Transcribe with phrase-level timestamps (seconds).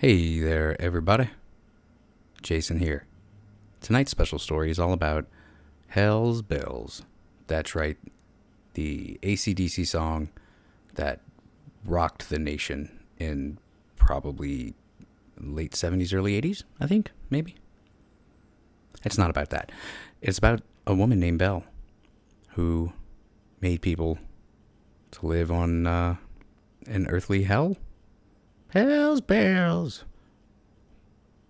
[0.00, 1.28] Hey there, everybody.
[2.40, 3.04] Jason here.
[3.82, 5.26] Tonight's special story is all about
[5.88, 7.02] Hell's Bells.
[7.48, 7.98] That's right,
[8.72, 10.30] the ACDC song
[10.94, 11.20] that
[11.84, 13.58] rocked the nation in
[13.96, 14.72] probably
[15.38, 17.56] late 70s, early 80s, I think, maybe.
[19.04, 19.70] It's not about that.
[20.22, 21.64] It's about a woman named Belle
[22.52, 22.94] who
[23.60, 24.18] made people
[25.10, 26.16] to live on uh,
[26.86, 27.76] an earthly hell.
[28.72, 30.04] Hell's bells.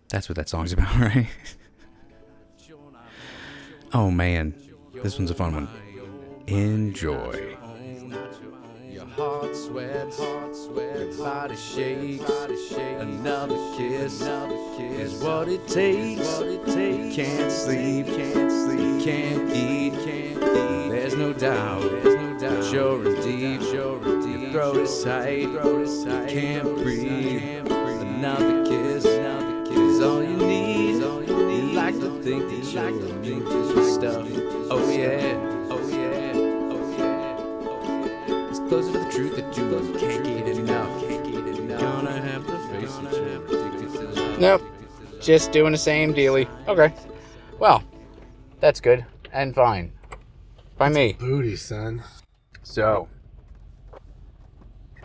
[0.08, 1.28] That's what that song's about, right?
[3.92, 4.54] oh man,
[5.02, 5.68] this one's a fun one.
[6.46, 7.56] Enjoy.
[8.90, 13.02] Your heart sweats, heart sweats, body shakes, body shakes.
[13.02, 16.26] Another kiss, another kiss is what it takes.
[16.38, 17.16] What it takes.
[17.16, 20.90] Can't sleep, can't sleep, can't eat, can't eat.
[20.90, 22.62] There's no doubt, there's no doubt.
[22.62, 24.19] That you're in deep, you're in
[24.50, 24.54] deep.
[24.54, 26.32] Your throat is tight, throat is tight.
[26.32, 27.66] You can't breathe.
[27.70, 30.96] Another kiss, another kiss is all you need.
[30.96, 34.26] You like to think that you're immune to stuff.
[34.70, 35.36] Oh yeah,
[35.70, 38.48] oh yeah, oh yeah, oh yeah.
[38.50, 40.00] It's closer to the truth that you love.
[40.00, 41.80] can't get enough.
[41.80, 43.12] Gonna have to face it.
[43.12, 44.40] you're addicted to love.
[44.40, 44.62] Nope.
[45.20, 46.48] Just doing the same dealy.
[46.66, 46.92] Okay.
[47.58, 47.82] Well,
[48.58, 49.92] that's good and fine.
[50.78, 51.14] By me.
[51.18, 52.02] Booty, son.
[52.62, 53.08] So,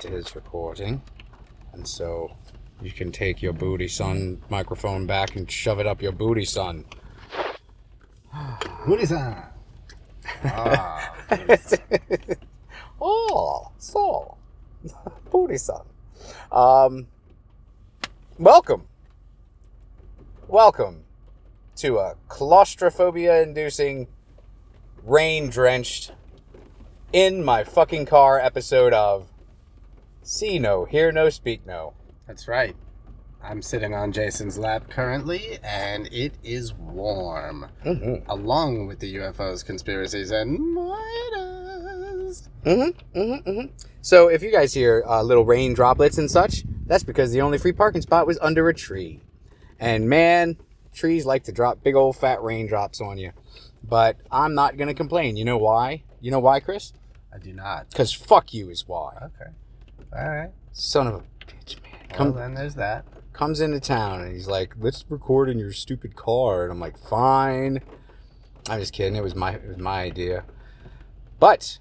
[0.04, 1.02] it is recording.
[1.72, 2.36] And so,
[2.82, 6.84] you can take your booty son microphone back and shove it up your booty son.
[8.86, 9.42] Booty, son.
[10.44, 11.16] Ah,
[13.02, 14.38] oh, so.
[15.32, 15.86] Booty son.
[16.52, 17.08] Um,
[18.38, 18.84] welcome.
[20.48, 21.04] Welcome
[21.78, 24.08] to a claustrophobia inducing,
[25.06, 26.12] rain drenched,
[27.14, 29.30] in my fucking car episode of
[30.28, 31.94] See No, Hear No, Speak No.
[32.26, 32.76] that's right.
[33.44, 37.68] I'm sitting on Jason's lap currently, and it is warm.
[37.86, 38.28] Mm-hmm.
[38.28, 42.50] Along with the UFOs, conspiracies, and murders.
[42.66, 43.68] Mm-hmm, mm-hmm, mm-hmm.
[44.02, 47.60] So if you guys hear uh, little rain droplets and such, that's because the only
[47.60, 49.22] free parking spot was under a tree.
[49.80, 50.58] And man,
[50.92, 53.32] trees like to drop big old fat raindrops on you.
[53.84, 55.38] But I'm not gonna complain.
[55.38, 56.02] You know why?
[56.20, 56.94] You know why, Chris?
[57.32, 57.92] I do not.
[57.92, 59.14] Because fuck you is why.
[59.18, 59.52] Okay.
[60.18, 60.52] All right.
[60.72, 61.92] Son of a bitch, man.
[62.10, 63.06] Well, Come, then there's that.
[63.34, 66.98] comes into town and he's like, "Let's record in your stupid car," and I'm like,
[66.98, 67.82] "Fine."
[68.70, 69.16] I'm just kidding.
[69.16, 70.46] It was my it was my idea,
[71.40, 71.80] but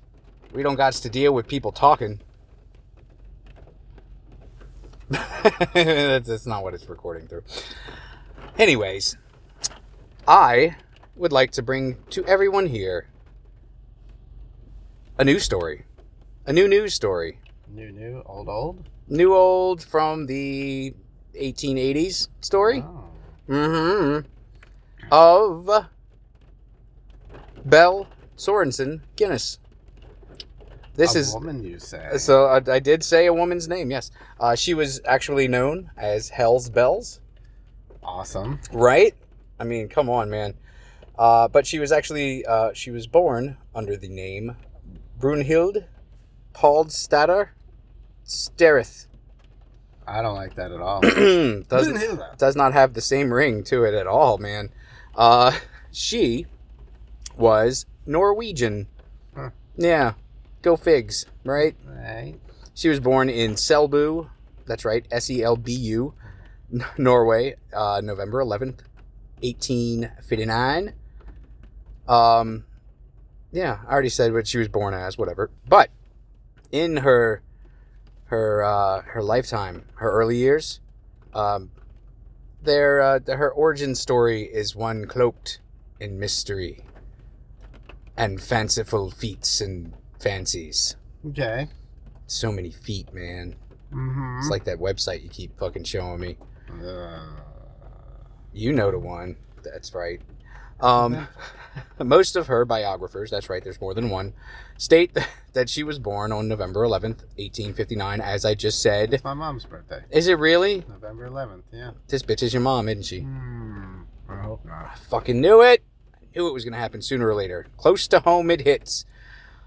[0.53, 2.21] we don't got to deal with people talking.
[5.09, 5.73] that's,
[6.29, 7.45] that's not what it's recording through.
[8.59, 9.17] Anyways,
[10.27, 10.77] I
[11.17, 13.09] would like to bring to everyone here
[15.19, 15.85] a new story,
[16.47, 17.39] a new news story
[17.75, 18.89] New, new, old, old.
[19.09, 20.95] new old from the
[21.35, 23.05] 1880s story Oh.
[23.49, 24.27] mm-hmm.
[25.11, 25.87] of
[27.65, 29.59] Belle Sorensen Guinness.
[30.95, 32.17] This is a is woman, you say?
[32.19, 33.91] so I, I did say a woman's name.
[33.91, 37.19] Yes, uh, she was actually known as Hell's Bells,
[38.05, 38.61] awesome.
[38.73, 39.17] right?
[39.59, 40.55] I mean, come on, man.
[41.19, 44.55] Uh, but she was actually uh, she was born under the name
[45.19, 45.85] Brunhild
[46.55, 47.49] Paulstatter
[48.27, 49.07] Sterith.
[50.07, 51.01] I don't like that at all.
[51.01, 52.39] does, Brunhilde.
[52.39, 54.71] does not have the same ring to it at all, man.
[55.15, 55.53] Uh,
[55.93, 56.47] she
[57.37, 58.87] was Norwegian.
[59.35, 59.51] Huh.
[59.77, 60.15] Yeah,
[60.63, 61.75] go figs, right?
[61.87, 62.35] Right.
[62.75, 64.29] She was born in Selbu.
[64.67, 66.15] That's right, S E L B U,
[66.99, 68.83] Norway, uh, November eleventh,
[69.43, 70.95] eighteen fifty nine.
[72.09, 72.65] Um,
[73.53, 75.51] yeah, I already said what she was born as, whatever.
[75.69, 75.91] But
[76.73, 77.43] in her
[78.27, 80.81] her uh, her lifetime, her early years,
[81.35, 81.71] um,
[82.63, 85.61] their uh, her origin story is one cloaked
[86.01, 86.85] in mystery
[88.17, 90.97] and fanciful feats and fancies.
[91.29, 91.69] Okay.
[92.27, 93.55] So many feet, man.
[93.93, 94.39] Mm-hmm.
[94.39, 96.37] It's like that website you keep fucking showing me.
[96.83, 97.21] Uh,
[98.53, 99.37] You know the one.
[99.63, 100.21] That's right.
[100.81, 101.29] Um,
[101.99, 104.35] most of her biographers, that's right, there's more than one,
[104.77, 105.17] state
[105.53, 109.15] that she was born on November 11th, 1859, as I just said.
[109.15, 110.03] it's my mom's birthday.
[110.11, 110.85] Is it really?
[110.89, 111.91] November 11th, yeah.
[112.09, 113.21] This bitch is your mom, isn't she?
[113.21, 114.03] Hmm.
[114.29, 114.99] I hope not.
[115.11, 115.83] Fucking knew it.
[116.15, 117.67] I knew it was going to happen sooner or later.
[117.77, 119.05] Close to home it hits.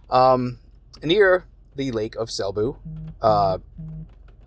[0.10, 0.60] Um,
[1.04, 1.46] near
[1.76, 2.78] the Lake of Selbu.
[3.22, 3.60] Uh,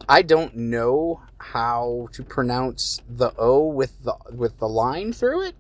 [0.08, 5.54] I don't know how to pronounce the O with the with the line through it.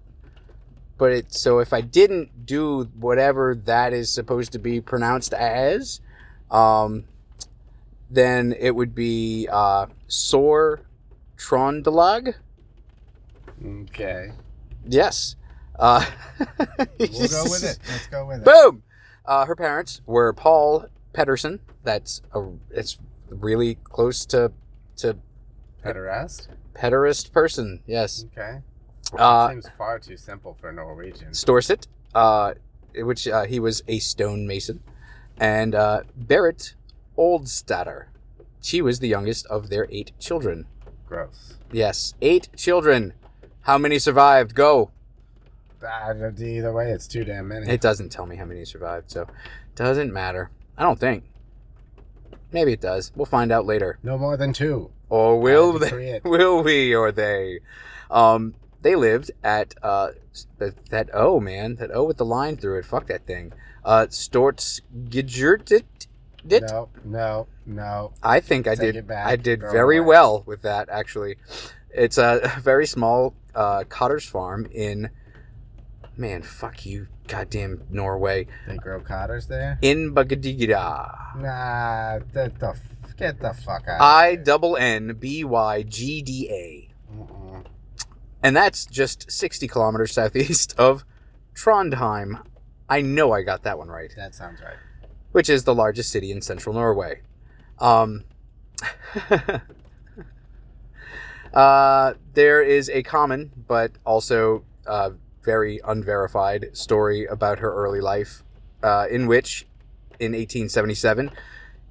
[1.00, 6.02] But it so if I didn't do whatever that is supposed to be pronounced as,
[6.50, 7.04] um,
[8.10, 10.82] then it would be uh, sore
[11.38, 12.34] Trondelag.
[13.64, 14.32] Okay.
[14.86, 15.36] Yes.
[15.78, 16.04] Uh,
[16.98, 17.78] We'll go with it.
[17.88, 18.44] Let's go with it.
[18.44, 18.82] Boom.
[19.24, 21.60] Uh, her parents were Paul Pedersen.
[21.82, 22.46] That's a.
[22.70, 22.98] It's
[23.30, 24.52] really close to
[24.98, 25.16] to
[25.82, 26.48] Pederast?
[26.74, 27.80] pederast person.
[27.86, 28.26] Yes.
[28.36, 28.60] Okay.
[29.16, 31.30] Uh, Seems far too simple for Norwegian.
[31.30, 32.54] Storset, uh,
[32.96, 34.82] which uh, he was a stonemason,
[35.38, 36.74] and uh, Berit
[37.18, 38.06] Oldstatter.
[38.62, 40.66] She was the youngest of their eight children.
[41.06, 41.54] Gross.
[41.72, 43.14] Yes, eight children.
[43.62, 44.54] How many survived?
[44.54, 44.90] Go.
[45.84, 47.68] Ah, either way, it's too damn many.
[47.70, 49.26] It doesn't tell me how many survived, so
[49.74, 50.50] doesn't matter.
[50.76, 51.24] I don't think.
[52.52, 53.12] Maybe it does.
[53.14, 53.98] We'll find out later.
[54.02, 54.90] no more than two.
[55.08, 56.20] Or will they?
[56.24, 57.60] Will we or they?
[58.10, 60.10] Um, they lived at uh
[60.58, 62.84] that, that O man, that O with the line through it.
[62.84, 63.52] Fuck that thing.
[63.84, 64.06] Uh.
[66.46, 66.62] Dit?
[66.70, 68.12] No, no, no.
[68.22, 69.10] I think I Take did.
[69.10, 70.88] I did Throw very well with that.
[70.88, 71.36] Actually,
[71.90, 75.10] it's a very small uh, cottage farm in.
[76.16, 78.46] Man, fuck you, goddamn Norway.
[78.66, 79.78] They grow cotters there?
[79.80, 81.36] In Bagadigida.
[81.40, 82.78] Nah, get the,
[83.16, 84.02] get the fuck out.
[84.02, 86.89] I double N B Y G D A.
[88.42, 91.04] And that's just 60 kilometers southeast of
[91.54, 92.42] Trondheim.
[92.88, 94.76] I know I got that one right, That sounds right.
[95.32, 97.20] which is the largest city in central Norway.
[97.78, 98.24] Um,
[101.54, 105.10] uh, there is a common, but also uh,
[105.42, 108.42] very unverified story about her early life,
[108.82, 109.66] uh, in which,
[110.18, 111.30] in 1877,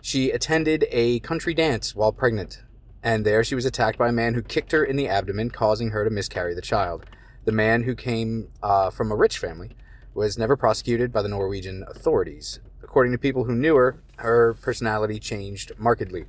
[0.01, 2.61] she attended a country dance while pregnant
[3.03, 5.91] and there she was attacked by a man who kicked her in the abdomen, causing
[5.91, 7.05] her to miscarry the child.
[7.45, 9.75] The man, who came uh, from a rich family,
[10.13, 12.59] was never prosecuted by the Norwegian authorities.
[12.83, 16.25] According to people who knew her, her personality changed markedly.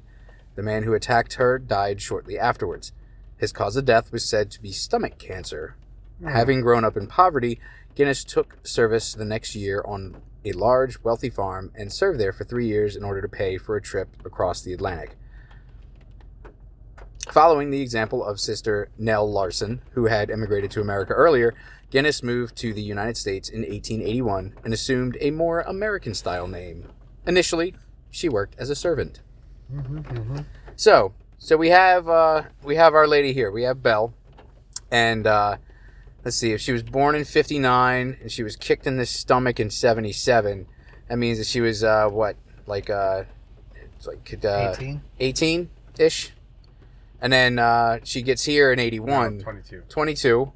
[0.54, 2.92] The man who attacked her died shortly afterwards.
[3.36, 5.76] His cause of death was said to be stomach cancer.
[6.22, 7.58] Having grown up in poverty,
[7.94, 12.44] Guinness took service the next year on a large, wealthy farm and served there for
[12.44, 15.16] three years in order to pay for a trip across the Atlantic.
[17.28, 21.54] Following the example of sister Nell Larson, who had immigrated to America earlier,
[21.90, 26.88] Guinness moved to the United States in 1881 and assumed a more American style name.
[27.26, 27.74] Initially,
[28.10, 29.20] she worked as a servant.
[29.72, 30.44] Mhm, mhm.
[30.76, 33.50] So, so we have uh, we have our lady here.
[33.50, 34.14] We have Belle,
[34.90, 35.56] and uh,
[36.24, 39.60] let's see if she was born in '59 and she was kicked in the stomach
[39.60, 40.66] in '77.
[41.08, 43.24] That means that she was uh, what, like uh,
[43.96, 45.02] it's like uh, 18?
[45.18, 46.32] 18 ish,
[47.20, 49.38] and then uh, she gets here in '81.
[49.38, 49.82] No, 22.
[49.88, 50.52] 22,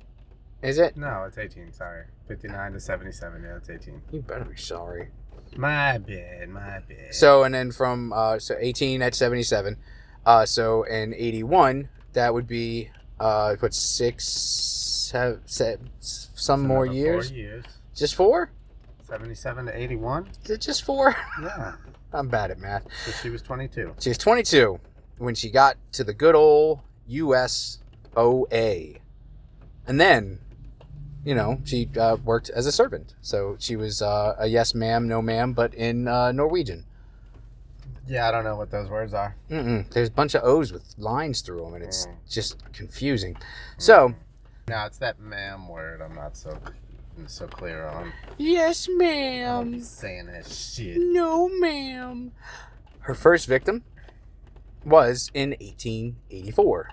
[0.63, 0.97] is it?
[0.97, 1.73] No, it's 18.
[1.73, 2.05] Sorry.
[2.29, 3.43] 59 to 77.
[3.43, 4.01] Yeah, it's 18.
[4.13, 5.11] You better be sorry.
[5.57, 6.49] My bad.
[6.49, 7.15] My bad.
[7.15, 9.77] So and then from uh, so 18 at 77.
[10.25, 12.91] Uh, so in 81, that would be
[13.21, 17.29] uh, what six, seven, seven some So more years.
[17.29, 17.65] Four years.
[17.95, 18.51] Just four?
[19.03, 20.31] 77 to 81?
[20.45, 21.15] Is it just four?
[21.41, 21.75] Yeah.
[22.13, 22.87] I'm bad at math.
[23.05, 23.95] So she was 22.
[24.01, 24.81] She's 22
[25.19, 27.79] when she got to the good old U.S.
[28.17, 28.95] OA,
[29.87, 30.39] and then.
[31.27, 35.09] You know, she uh, worked as a servant, so she was uh, a yes ma'am,
[35.09, 36.85] no ma'am, but in uh, Norwegian.
[38.07, 39.35] Yeah, I don't know what those words are.
[39.51, 39.91] Mm-mm.
[39.91, 42.15] There's a bunch of O's with lines through them, and it's Mm.
[42.29, 43.39] just confusing.
[43.79, 44.15] So,
[44.69, 46.59] No, it's that ma'am word I'm not so
[47.17, 48.13] I'm so clear on.
[48.37, 49.81] yes, ma'am.
[49.81, 50.99] saying that shit.
[51.01, 52.33] No, ma'am.
[52.99, 53.83] Her first victim
[54.87, 56.91] was in 1884.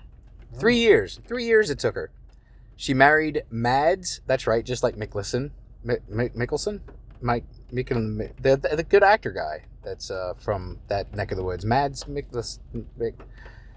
[0.60, 1.20] Three years.
[1.28, 2.12] Three years it took her.
[2.76, 4.22] She married Mads.
[4.26, 5.52] That's right, just like Mickelson.
[5.84, 6.82] Mi- Mi- Mickelson?
[7.22, 8.32] Mike Mickelson.
[8.42, 11.66] The, the, the good actor guy that's uh, from that neck of the woods.
[11.66, 12.60] Mads Mikkelsen.
[13.00, 13.14] Mick-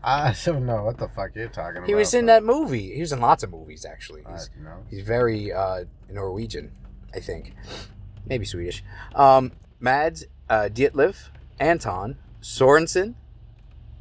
[0.02, 1.88] I don't know what the fuck you're talking about.
[1.88, 2.94] He was in but that movie.
[2.94, 4.23] He was in lots of movies, actually.
[4.30, 4.50] He's,
[4.90, 6.73] he's very uh, Norwegian,
[7.14, 7.54] I think.
[8.26, 8.85] Maybe Swedish.
[9.14, 11.16] Um, Mads uh, Ditlev,
[11.59, 13.14] Anton, Sorensen.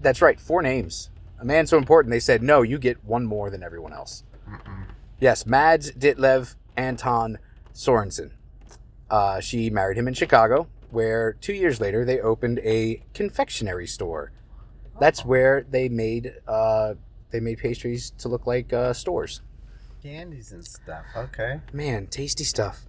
[0.03, 1.09] That's right, four names.
[1.39, 4.23] A man so important, they said, no, you get one more than everyone else.
[4.49, 4.85] Mm-mm.
[5.19, 7.39] Yes, Mads Ditlev Anton
[7.73, 8.31] Sorensen.
[9.09, 14.31] Uh, she married him in Chicago, where two years later they opened a confectionery store.
[14.99, 16.93] That's where they made uh,
[17.31, 19.41] they made pastries to look like uh, stores.
[20.01, 21.05] Candies and stuff.
[21.15, 21.61] Okay.
[21.71, 22.85] Man, tasty stuff.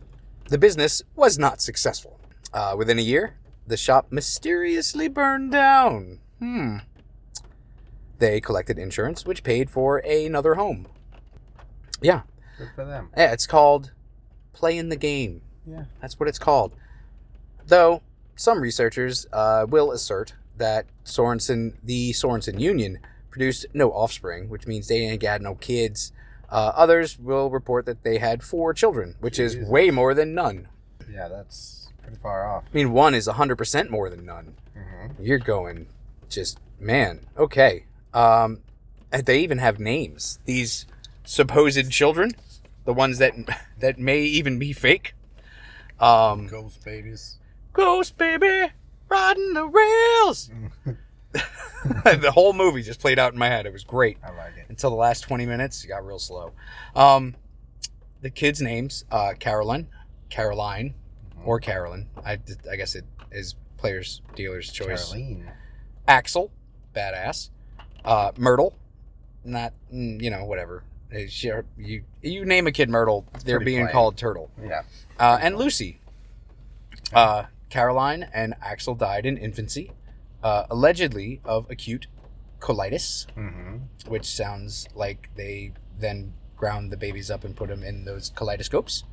[0.48, 2.18] The business was not successful.
[2.52, 6.18] Uh, within a year, the shop mysteriously burned down.
[6.40, 6.78] Hmm.
[8.18, 10.86] They collected insurance, which paid for another home.
[12.00, 12.22] Yeah,
[12.58, 13.10] Good for them.
[13.16, 13.92] yeah, it's called
[14.52, 15.42] playing the game.
[15.66, 15.84] Yeah.
[16.00, 16.72] That's what it's called.
[17.66, 18.02] Though
[18.36, 22.98] some researchers uh, will assert that Sorensen, the Sorensen Union,
[23.30, 26.12] produced no offspring, which means they ain't got no kids.
[26.50, 30.68] Uh, others will report that they had four children, which is way more than none.
[31.10, 32.64] Yeah, that's pretty far off.
[32.72, 34.54] I mean, one is 100% more than none.
[34.76, 35.22] Mm-hmm.
[35.22, 35.86] You're going
[36.28, 37.86] just, man, okay.
[38.14, 38.60] Um,
[39.12, 40.38] and they even have names.
[40.46, 40.86] These
[41.24, 42.32] supposed children,
[42.84, 43.34] the ones that
[43.80, 45.14] that may even be fake.
[46.00, 47.38] Um, Ghost babies.
[47.72, 48.72] Ghost baby,
[49.08, 50.50] riding the rails.
[52.04, 53.66] the whole movie just played out in my head.
[53.66, 54.66] It was great I like it.
[54.68, 55.84] until the last 20 minutes.
[55.84, 56.52] It got real slow.
[56.94, 57.34] Um,
[58.20, 59.88] the kids' names: uh, Caroline,
[60.30, 60.94] Caroline,
[61.44, 62.08] or Carolyn.
[62.24, 62.38] I,
[62.70, 65.12] I guess it is players' dealers' choice.
[65.12, 65.50] Caroline.
[66.08, 66.50] Axel,
[66.94, 67.50] badass.
[68.04, 68.74] Uh, Myrtle,
[69.44, 70.82] not mm, you know whatever.
[71.78, 73.92] You you name a kid Myrtle, they're being plain.
[73.92, 74.50] called Turtle.
[74.62, 74.82] Yeah.
[75.18, 76.00] Uh, and Lucy.
[77.12, 79.90] Uh, Caroline and Axel died in infancy,
[80.42, 82.06] uh, allegedly of acute
[82.60, 83.76] colitis, Mm-hmm.
[84.10, 89.04] which sounds like they then ground the babies up and put them in those kaleidoscopes,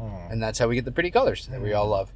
[0.00, 0.32] Mm.
[0.32, 2.12] and that's how we get the pretty colors that we all love.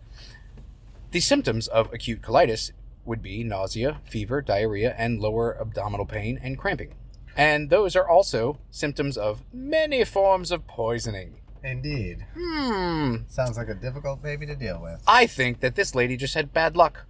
[1.11, 2.71] The symptoms of acute colitis
[3.06, 6.94] would be nausea, fever, diarrhea, and lower abdominal pain and cramping.
[7.36, 11.36] And those are also symptoms of many forms of poisoning.
[11.62, 12.25] Indeed.
[12.36, 13.16] Hmm.
[13.28, 15.02] Sounds like a difficult baby to deal with.
[15.06, 17.04] I think that this lady just had bad luck.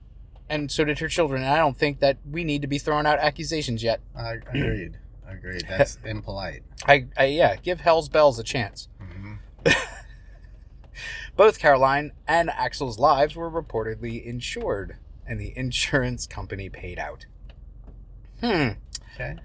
[0.49, 1.43] And so did her children.
[1.43, 4.01] And I don't think that we need to be throwing out accusations yet.
[4.15, 4.99] I agreed.
[5.29, 5.65] Agreed.
[5.69, 6.63] That's impolite.
[6.87, 8.89] I, I yeah, give Hell's Bells a chance.
[9.03, 9.35] Mm-hmm.
[11.37, 14.97] Both Caroline and Axel's lives were reportedly insured,
[15.27, 17.27] and the insurance company paid out.
[18.41, 18.71] Hmm.
[19.15, 19.37] Okay.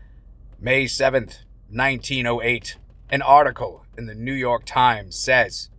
[0.60, 2.78] May 7th, 1908.
[3.10, 5.70] An article in the New York Times says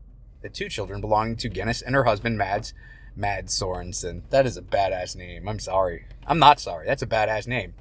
[0.42, 2.74] the two children belonging to Guinness and her husband, Mads,
[3.16, 5.48] Mads Sorensen, that is a badass name.
[5.48, 6.06] I'm sorry.
[6.26, 6.86] I'm not sorry.
[6.86, 7.74] That's a badass name.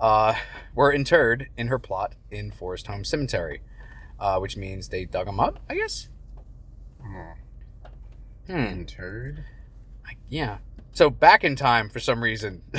[0.00, 0.34] Uh,
[0.74, 3.60] were interred in her plot in Forest Home Cemetery,
[4.18, 6.08] uh, which means they dug them up, I guess?
[7.04, 7.34] Mm.
[8.46, 8.54] Hmm.
[8.54, 9.44] Interred.
[10.28, 10.58] Yeah.
[10.92, 12.62] So back in time for some reason,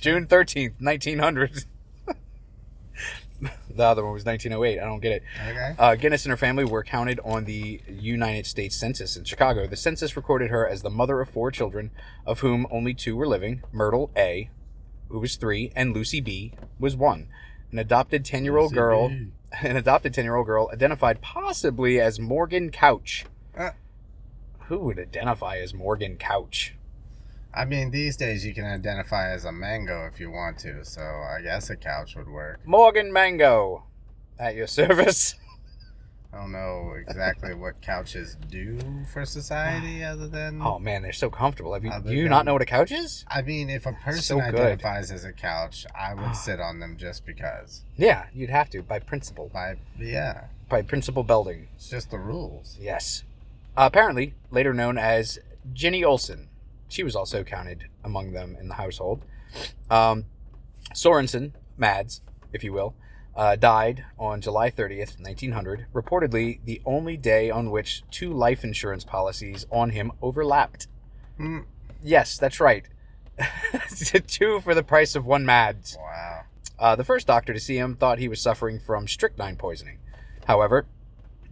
[0.00, 1.64] June 13th, 1900.
[3.74, 4.80] the other one was 1908.
[4.80, 5.22] I don't get it.
[5.48, 5.74] Okay.
[5.78, 9.66] Uh, Guinness and her family were counted on the United States Census in Chicago.
[9.66, 11.90] The census recorded her as the mother of four children,
[12.26, 14.50] of whom only two were living Myrtle A,
[15.08, 17.28] who was three, and Lucy B was one.
[17.72, 19.06] An adopted 10 year old girl,
[19.62, 23.24] an adopted 10 year old girl identified possibly as Morgan Couch.
[23.56, 23.70] Uh.
[24.68, 26.74] Who would identify as Morgan Couch?
[27.52, 31.02] I mean, these days you can identify as a mango if you want to, so
[31.02, 32.60] I guess a couch would work.
[32.66, 33.84] Morgan Mango
[34.38, 35.36] at your service.
[36.32, 38.76] I don't know exactly what couches do
[39.12, 40.60] for society other than.
[40.60, 41.72] Oh man, they're so comfortable.
[41.74, 43.24] Have you, do you not know what a couch is?
[43.28, 46.96] I mean, if a person So identifies as a couch, I would sit on them
[46.96, 47.82] just because.
[47.96, 49.48] Yeah, you'd have to by principle.
[49.54, 51.68] By yeah, By principle building.
[51.76, 52.76] it's just the rules.
[52.80, 53.22] Yes.
[53.76, 55.38] Apparently, later known as
[55.72, 56.48] Jenny Olsen,
[56.88, 59.22] she was also counted among them in the household.
[59.90, 60.26] Um,
[60.94, 62.20] Sorensen, Mads,
[62.52, 62.94] if you will,
[63.36, 69.04] uh, died on July 30th, 1900, reportedly the only day on which two life insurance
[69.04, 70.86] policies on him overlapped.
[71.36, 71.60] Hmm.
[72.02, 72.86] Yes, that's right.
[74.28, 75.96] two for the price of one Mads.
[76.00, 76.42] Wow.
[76.78, 79.98] Uh, the first doctor to see him thought he was suffering from strychnine poisoning.
[80.46, 80.86] However,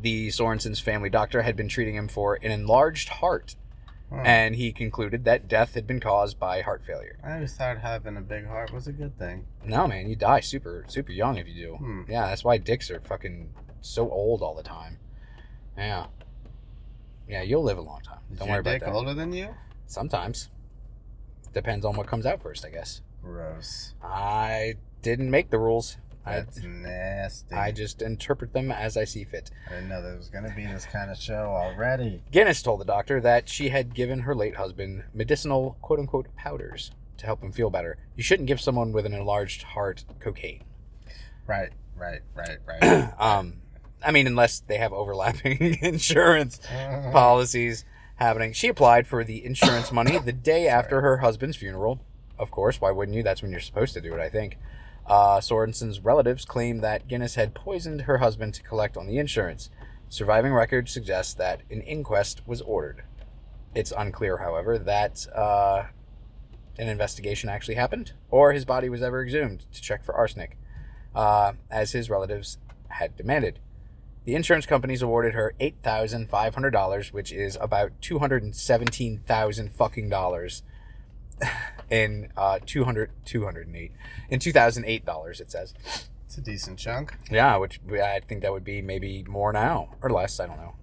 [0.03, 3.57] the Sorensen's family doctor had been treating him for an enlarged heart,
[4.11, 7.17] and he concluded that death had been caused by heart failure.
[7.25, 9.47] I always thought having a big heart was a good thing.
[9.65, 11.75] No, man, you die super, super young if you do.
[11.77, 12.03] Hmm.
[12.09, 13.49] Yeah, that's why dicks are fucking
[13.81, 14.99] so old all the time.
[15.79, 16.07] Yeah.
[17.27, 18.19] Yeah, you'll live a long time.
[18.37, 18.93] Don't your worry about dick that.
[18.93, 19.49] older than you?
[19.87, 20.51] Sometimes.
[21.55, 23.01] Depends on what comes out first, I guess.
[23.23, 23.95] Gross.
[24.03, 25.97] I didn't make the rules.
[26.25, 27.55] I, That's nasty.
[27.55, 29.51] I just interpret them as I see fit.
[29.69, 32.23] I didn't know there was gonna be this kind of show already.
[32.31, 36.93] Guinness told the doctor that she had given her late husband medicinal quote unquote powders
[37.19, 37.99] to help him feel better.
[38.17, 40.63] You shouldn't give someone with an enlarged heart cocaine.
[41.47, 43.13] Right, right, right, right.
[43.19, 43.63] um,
[44.05, 46.61] I mean, unless they have overlapping insurance
[47.13, 47.85] policies
[48.17, 48.53] happening.
[48.53, 52.01] She applied for the insurance money the day after her husband's funeral.
[52.39, 53.23] Of course, why wouldn't you?
[53.23, 54.59] That's when you're supposed to do it, I think.
[55.07, 59.69] Uh, Sorensen's relatives claim that Guinness had poisoned her husband to collect on the insurance.
[60.09, 63.03] Surviving records suggest that an inquest was ordered.
[63.75, 65.85] It's unclear, however, that uh,
[66.79, 70.57] an investigation actually happened or his body was ever exhumed to check for arsenic,
[71.15, 73.59] uh, as his relatives had demanded.
[74.25, 78.43] The insurance companies awarded her eight thousand five hundred dollars, which is about two hundred
[78.45, 80.63] and seventeen thousand fucking dollars,
[81.93, 83.93] in uh, 200, 208
[84.31, 85.41] in 2008 dollars.
[85.41, 85.75] It says,
[86.25, 87.15] It's a decent chunk.
[87.31, 90.41] yeah, which I think that would be maybe more now or less.
[90.41, 90.75] I don't know.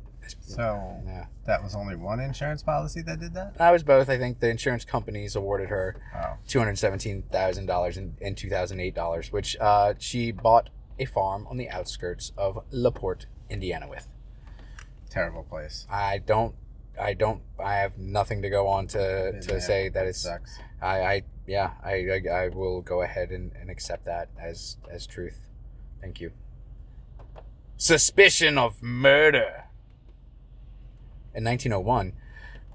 [0.41, 3.57] So Yeah, that was only one insurance policy that did that?
[3.57, 4.09] that was both.
[4.09, 6.33] I think the insurance companies awarded her Oh.
[6.47, 10.69] two hundred seventeen thousand dollars in in two thousand eight dollars, which uh, she bought
[10.99, 14.07] a farm on the outskirts of Laporte, Indiana, with.
[15.09, 15.87] Terrible place.
[15.89, 16.53] I don't.
[17.01, 17.41] I don't.
[17.59, 19.59] I have nothing to go on to, Been to there.
[19.61, 20.59] say that it sucks.
[20.81, 21.71] I, I yeah.
[21.83, 25.47] I, I, I will go ahead and, and accept that as as truth.
[26.01, 26.31] Thank you.
[27.77, 29.65] Suspicion of murder.
[31.33, 32.13] In 1901,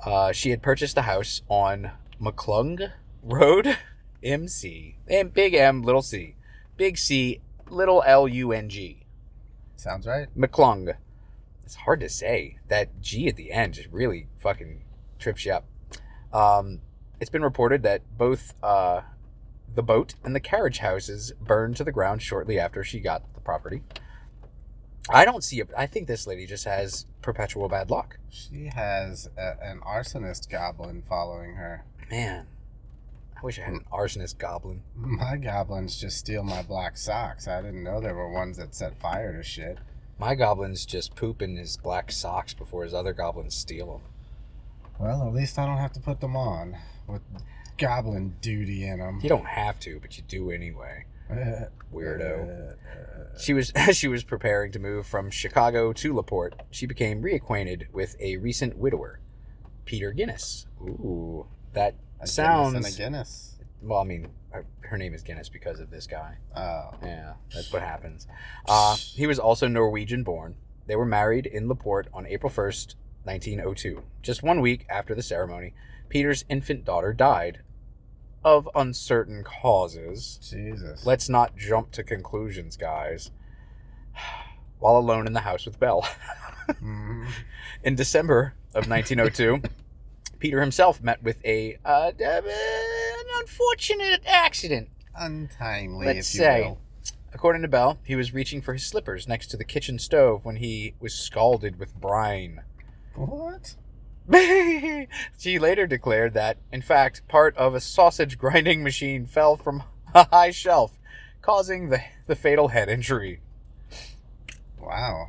[0.04, 2.92] uh, she had purchased a house on McClung
[3.22, 3.76] Road,
[4.22, 6.36] MC, and big M, little C,
[6.76, 9.04] big C, little L U N G.
[9.76, 10.28] Sounds right.
[10.36, 10.94] McClung.
[11.64, 12.58] It's hard to say.
[12.68, 14.82] That G at the end just really fucking
[15.18, 15.64] trips you up.
[16.32, 16.80] Um,
[17.24, 19.00] it's been reported that both uh,
[19.74, 23.40] the boat and the carriage houses burned to the ground shortly after she got the
[23.40, 23.82] property.
[25.08, 25.70] I don't see it.
[25.74, 28.18] I think this lady just has perpetual bad luck.
[28.28, 31.86] She has a, an arsonist goblin following her.
[32.10, 32.46] Man,
[33.34, 34.82] I wish I had an arsonist goblin.
[34.94, 37.48] My goblins just steal my black socks.
[37.48, 39.78] I didn't know there were ones that set fire to shit.
[40.18, 44.02] My goblins just poop in his black socks before his other goblins steal them.
[44.98, 46.76] Well, at least I don't have to put them on
[47.06, 47.22] with
[47.78, 49.20] goblin duty in them.
[49.22, 51.04] You don't have to, but you do anyway.
[51.30, 52.72] Uh, Weirdo.
[52.72, 57.22] Uh, she was as she was preparing to move from Chicago to Laporte, she became
[57.22, 59.20] reacquainted with a recent widower,
[59.84, 60.66] Peter Guinness.
[60.82, 63.54] Ooh, that A sounds Guinness and a Guinness.
[63.82, 63.98] well.
[64.00, 66.36] I mean, her- her name is Guinness because of this guy.
[66.54, 66.90] Oh.
[67.02, 68.26] Yeah, that's what happens.
[68.68, 70.54] Uh, he was also Norwegian born.
[70.86, 72.94] They were married in Laporte on April 1st,
[73.24, 74.02] 1902.
[74.22, 75.72] Just one week after the ceremony,
[76.08, 77.60] Peter's infant daughter died
[78.44, 80.38] of uncertain causes.
[80.42, 81.04] Jesus.
[81.06, 83.30] Let's not jump to conclusions, guys.
[84.78, 86.06] While alone in the house with Belle.
[86.80, 87.28] Mhm.
[87.82, 89.60] In December of 1902,
[90.38, 94.88] Peter himself met with a uh, uh, an unfortunate accident.
[95.14, 96.60] Untimely, Let's if you say.
[96.62, 96.80] will.
[97.34, 100.56] According to Bell, he was reaching for his slippers next to the kitchen stove when
[100.56, 102.62] he was scalded with brine.
[103.14, 103.74] What?
[105.38, 109.82] she later declared that, in fact, part of a sausage grinding machine fell from
[110.14, 110.98] a high shelf,
[111.42, 113.40] causing the, the fatal head injury.
[114.78, 115.28] Wow.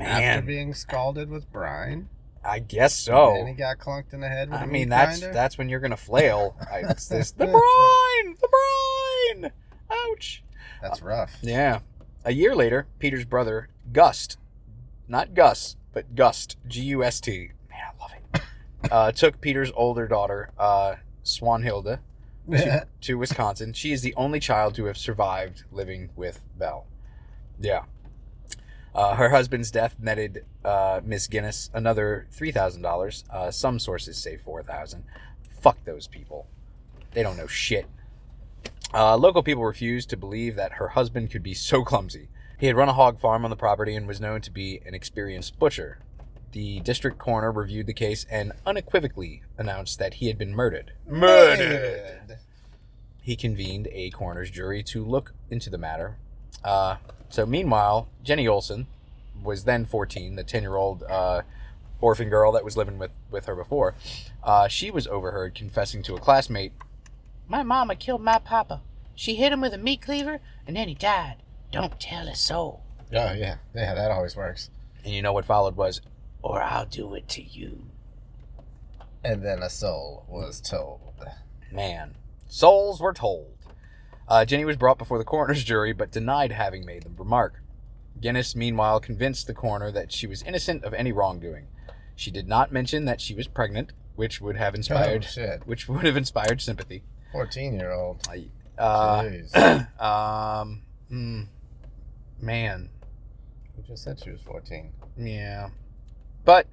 [0.00, 2.08] After being scalded with brine,
[2.44, 3.34] I guess so.
[3.36, 5.34] and he got clunked in the head with I mean, that's grinder?
[5.34, 6.56] that's when you're gonna flail.
[6.70, 8.48] I, it's this the brine, the
[9.40, 9.52] brine.
[9.90, 10.42] Ouch.
[10.82, 11.32] That's rough.
[11.42, 11.80] Yeah.
[12.24, 14.38] A year later, Peter's brother, Gust,
[15.08, 18.42] not Gus, but Gust, G U S T, man, I love it,
[18.90, 21.98] uh, took Peter's older daughter, uh, Swanhilda,
[22.50, 23.72] to, to Wisconsin.
[23.72, 26.86] She is the only child to have survived living with Belle.
[27.60, 27.84] Yeah.
[28.94, 33.24] Uh, her husband's death netted uh, Miss Guinness another three thousand dollars.
[33.28, 35.04] Uh, some sources say four thousand.
[35.60, 36.46] Fuck those people.
[37.12, 37.86] They don't know shit.
[38.92, 42.28] Uh, local people refused to believe that her husband could be so clumsy.
[42.58, 44.94] He had run a hog farm on the property and was known to be an
[44.94, 45.98] experienced butcher.
[46.54, 50.92] The district coroner reviewed the case and unequivocally announced that he had been murdered.
[51.04, 52.38] Murdered!
[53.20, 56.14] He convened a coroner's jury to look into the matter.
[56.62, 58.86] Uh, so, meanwhile, Jenny Olson
[59.42, 61.42] was then 14, the 10 year old uh,
[62.00, 63.96] orphan girl that was living with, with her before.
[64.44, 66.72] Uh, she was overheard confessing to a classmate
[67.48, 68.80] My mama killed my papa.
[69.16, 70.38] She hit him with a meat cleaver,
[70.68, 71.38] and then he died.
[71.72, 72.84] Don't tell a soul.
[73.12, 74.70] Oh yeah, yeah, that always works.
[75.04, 76.00] And you know what followed was,
[76.44, 77.86] Or I'll do it to you.
[79.24, 81.24] And then a soul was told.
[81.72, 83.56] Man, souls were told.
[84.28, 87.62] Uh, Jenny was brought before the coroner's jury, but denied having made the remark.
[88.20, 91.66] Guinness, meanwhile, convinced the coroner that she was innocent of any wrongdoing.
[92.14, 95.88] She did not mention that she was pregnant, which would have Oh inspired, shit, which
[95.88, 97.04] would have inspired sympathy.
[97.32, 98.28] fourteen-year-old.
[98.76, 101.42] Uh, um, hmm,
[102.38, 102.90] man,
[103.74, 104.92] who just said she was fourteen?
[105.16, 105.70] Yeah.
[106.44, 106.66] But,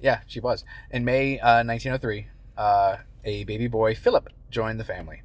[0.00, 0.64] yeah, she was.
[0.90, 5.22] In May uh, 1903, uh, a baby boy, Philip, joined the family.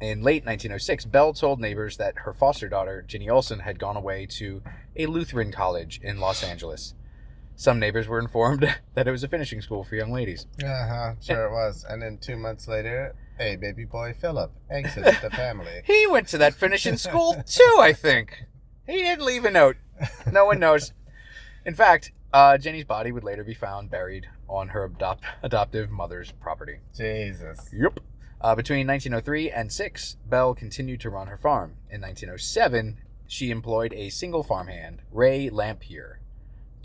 [0.00, 4.26] In late 1906, Bell told neighbors that her foster daughter, Ginny Olson, had gone away
[4.26, 4.62] to
[4.94, 6.94] a Lutheran college in Los Angeles.
[7.54, 8.62] Some neighbors were informed
[8.94, 10.46] that it was a finishing school for young ladies.
[10.62, 11.12] Uh huh.
[11.20, 11.86] Sure it was.
[11.88, 15.80] And then two months later, a baby boy Philip exited the family.
[15.84, 18.44] He went to that finishing school too, I think.
[18.86, 19.76] He didn't leave a note.
[20.30, 20.92] No one knows.
[21.64, 26.32] In fact, uh, Jenny's body would later be found buried on her adopt- adoptive mother's
[26.32, 26.78] property.
[26.96, 27.70] Jesus.
[27.72, 28.00] Yep.
[28.40, 31.76] Uh, between 1903 and 6, Bell continued to run her farm.
[31.90, 36.16] In 1907, she employed a single farmhand, Ray Lamphere,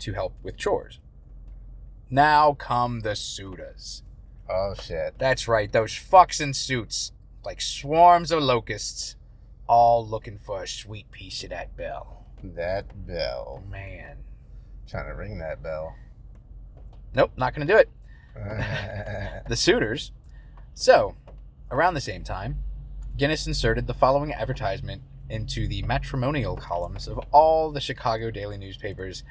[0.00, 0.98] to help with chores.
[2.10, 4.02] Now come the Sudas.
[4.50, 5.18] Oh shit.
[5.18, 7.12] That's right, those fucks in suits,
[7.44, 9.16] like swarms of locusts,
[9.66, 12.26] all looking for a sweet piece of that bell.
[12.42, 13.62] That bell.
[13.70, 14.18] Man.
[14.88, 15.94] Trying to ring that bell.
[17.14, 17.88] Nope, not gonna do it.
[19.48, 20.12] The suitors.
[20.74, 21.14] So,
[21.70, 22.58] around the same time,
[23.18, 29.22] Guinness inserted the following advertisement into the matrimonial columns of all the Chicago daily newspapers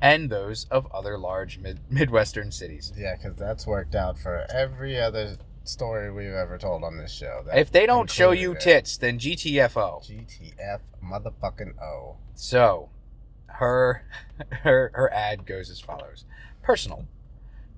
[0.00, 2.92] and those of other large mid- Midwestern cities.
[2.96, 7.42] yeah, because that's worked out for every other story we've ever told on this show.
[7.46, 8.58] That If they don't show you it.
[8.58, 10.02] Uh, tits, then GTFO.
[10.06, 12.16] GTF motherfucking O.
[12.34, 12.90] So,
[13.54, 14.04] her
[14.62, 16.24] her her ad goes as follows:
[16.62, 17.06] Personal,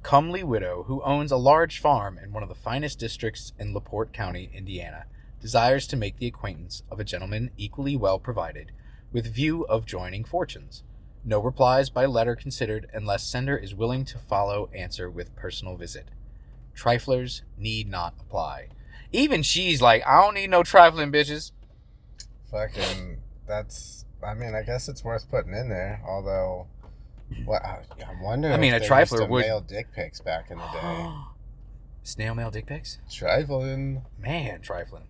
[0.03, 4.13] comely widow who owns a large farm in one of the finest districts in LaPorte
[4.13, 5.05] County, Indiana,
[5.41, 8.73] desires to make the acquaintance of a gentleman equally well provided,
[9.13, 10.83] with view of joining fortunes.
[11.25, 16.07] No replies by letter considered unless sender is willing to follow answer with personal visit.
[16.73, 18.69] Triflers need not apply.
[19.11, 21.51] Even she's like, I don't need no trifling bitches.
[22.51, 23.19] Fucking.
[23.47, 24.05] That's.
[24.25, 26.01] I mean, I guess it's worth putting in there.
[26.07, 26.67] Although,
[27.45, 28.55] what I'm wondering.
[28.55, 31.15] I mean, a trifler would- mail dick pics back in the day.
[32.03, 32.99] Snail mail dick pics?
[33.11, 34.03] Trifling.
[34.19, 35.09] Man, trifling.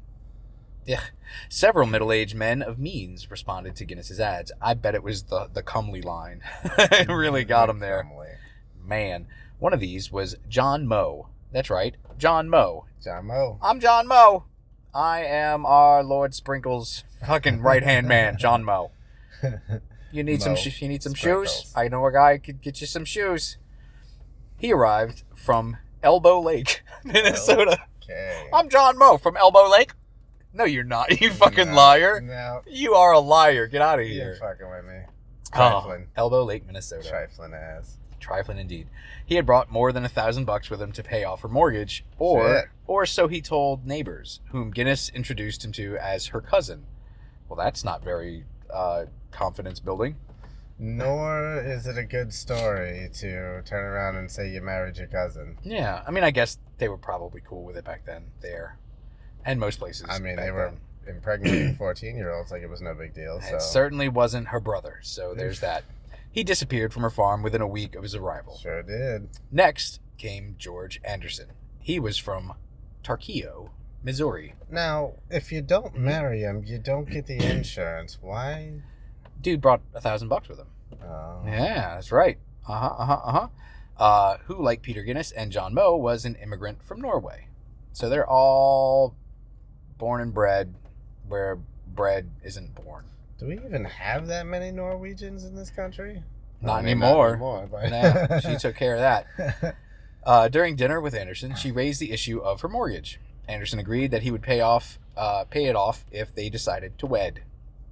[0.86, 1.02] Yeah.
[1.48, 4.52] Several middle aged men of means responded to Guinness's ads.
[4.62, 6.42] I bet it was the, the comely line.
[6.64, 7.12] it mm-hmm.
[7.12, 8.08] really got him there.
[8.82, 9.26] Man.
[9.58, 11.28] One of these was John Moe.
[11.52, 12.84] That's right, John Moe.
[13.02, 13.58] John Moe.
[13.62, 14.44] I'm John Moe.
[14.94, 18.90] I am our Lord Sprinkles fucking right hand man, John Moe.
[20.12, 21.52] You need some sh- you need some Sprinkles.
[21.62, 21.72] shoes?
[21.76, 23.59] I know a guy could get you some shoes.
[24.59, 27.78] He arrived from Elbow Lake, Minnesota.
[28.02, 28.48] Okay.
[28.52, 29.92] I'm John Moe from Elbow Lake.
[30.54, 31.20] No, you're not.
[31.20, 32.20] You fucking No, liar.
[32.20, 32.62] No.
[32.66, 33.66] You are a liar.
[33.66, 34.14] Get out of here.
[34.14, 34.37] You're here.
[34.40, 35.00] fucking with me.
[35.54, 36.06] Oh, Trifling.
[36.16, 37.06] Elbow Lake, Minnesota.
[37.09, 37.98] Trifling ass.
[38.20, 38.87] Trifling indeed.
[39.26, 42.04] He had brought more than a thousand bucks with him to pay off her mortgage,
[42.18, 42.64] or Shit.
[42.87, 46.85] or so he told neighbors, whom Guinness introduced him to as her cousin.
[47.48, 48.44] Well, that's not very
[48.76, 50.16] uh, confidence building.
[50.78, 55.56] Nor is it a good story to turn around and say you married your cousin.
[55.62, 58.24] Yeah, I mean, I guess they were probably cool with it back then.
[58.42, 58.78] There,
[59.44, 60.06] and most places.
[60.10, 60.74] I mean, they were
[61.06, 61.16] then.
[61.16, 63.40] impregnating 14 year olds like it was no big deal.
[63.40, 65.84] So It certainly wasn't her brother, so there's that.
[66.30, 68.58] He disappeared from her farm within a week of his arrival.
[68.58, 69.30] sure did.
[69.50, 71.46] Next came George Anderson.
[71.80, 72.52] He was from
[73.02, 73.70] Tarkio,
[74.02, 74.54] Missouri.
[74.70, 78.18] Now, if you don't marry him, you don't get the insurance.
[78.20, 78.80] Why?
[79.40, 80.68] Dude brought a thousand bucks with him.
[81.02, 81.42] Oh.
[81.46, 82.38] Yeah, that's right.
[82.68, 83.48] Uh huh, uh huh, uh huh.
[83.98, 87.48] Uh, who, like Peter Guinness and John Moe, was an immigrant from Norway.
[87.92, 89.14] So they're all
[89.98, 90.74] born and bred
[91.28, 91.59] where
[91.94, 93.04] bread isn't born.
[93.38, 96.22] Do we even have that many Norwegians in this country?
[96.61, 97.30] Not I mean, anymore.
[97.30, 99.76] anymore, but- No, she took care of that.
[100.26, 103.20] Uh, during dinner with Anderson, she raised the issue of her mortgage.
[103.48, 107.06] Anderson agreed that he would pay off, uh, pay it off if they decided to
[107.06, 107.42] wed.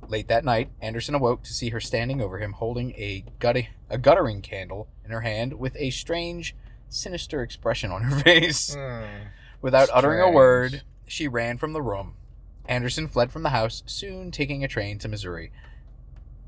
[0.08, 3.96] Late that night, Anderson awoke to see her standing over him, holding a gutty, a
[3.96, 6.54] guttering candle in her hand, with a strange,
[6.88, 8.74] sinister expression on her face.
[8.74, 9.04] Hmm.
[9.62, 12.14] Without uttering a word, she ran from the room.
[12.66, 15.52] Anderson fled from the house, soon taking a train to Missouri.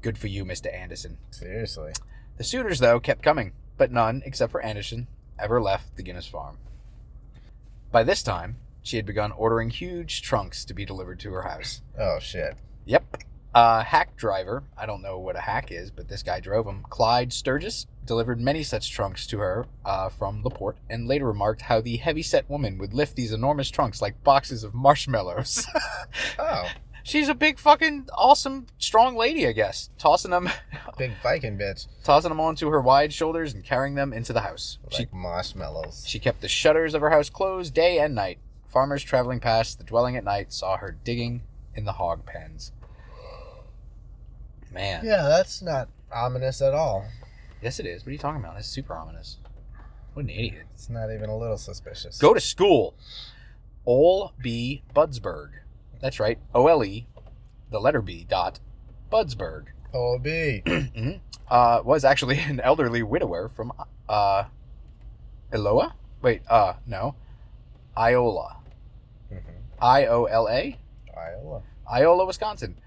[0.02, 0.72] Good for you, Mr.
[0.72, 1.18] Anderson.
[1.30, 1.92] Seriously.
[2.36, 5.06] The suitors, though, kept coming, but none, except for Anderson,
[5.38, 6.58] ever left the Guinness farm.
[7.90, 11.82] By this time, she had begun ordering huge trunks to be delivered to her house.
[11.98, 12.54] Oh, shit.
[12.84, 13.04] Yep.
[13.52, 16.84] A hack driver, I don't know what a hack is, but this guy drove him,
[16.88, 21.80] Clyde Sturgis, delivered many such trunks to her uh, from LaPorte and later remarked how
[21.80, 25.66] the heavy-set woman would lift these enormous trunks like boxes of marshmallows.
[26.38, 26.68] Oh,
[27.02, 30.48] She's a big fucking awesome strong lady, I guess, tossing them
[30.98, 31.86] big Viking bitch.
[32.02, 34.78] tossing them onto her wide shoulders and carrying them into the house.
[34.90, 36.04] She Like marshmallows.
[36.06, 38.38] She kept the shutters of her house closed day and night.
[38.76, 41.40] Farmers traveling past the dwelling at night saw her digging
[41.74, 42.72] in the hog pens.
[44.70, 45.02] Man.
[45.02, 47.06] Yeah, that's not ominous at all.
[47.62, 48.02] Yes, it is.
[48.02, 48.52] What are you talking about?
[48.52, 49.38] That's super ominous.
[50.12, 50.66] What an idiot.
[50.74, 52.18] It's not even a little suspicious.
[52.18, 52.94] Go to school.
[53.86, 54.82] Ole B.
[54.94, 55.52] Budsberg.
[56.02, 56.38] That's right.
[56.54, 57.06] O L E,
[57.70, 58.60] the letter B, dot,
[59.10, 59.68] Budsberg.
[59.94, 60.26] OB.
[60.26, 61.20] Mhm.
[61.50, 63.72] uh, was actually an elderly widower from
[64.06, 64.44] uh,
[65.50, 65.94] Iloa?
[66.20, 67.14] Wait, uh, no.
[67.96, 68.58] Iola.
[69.80, 69.84] Mhm.
[69.84, 70.78] I O L A?
[71.90, 72.78] Iola, Wisconsin.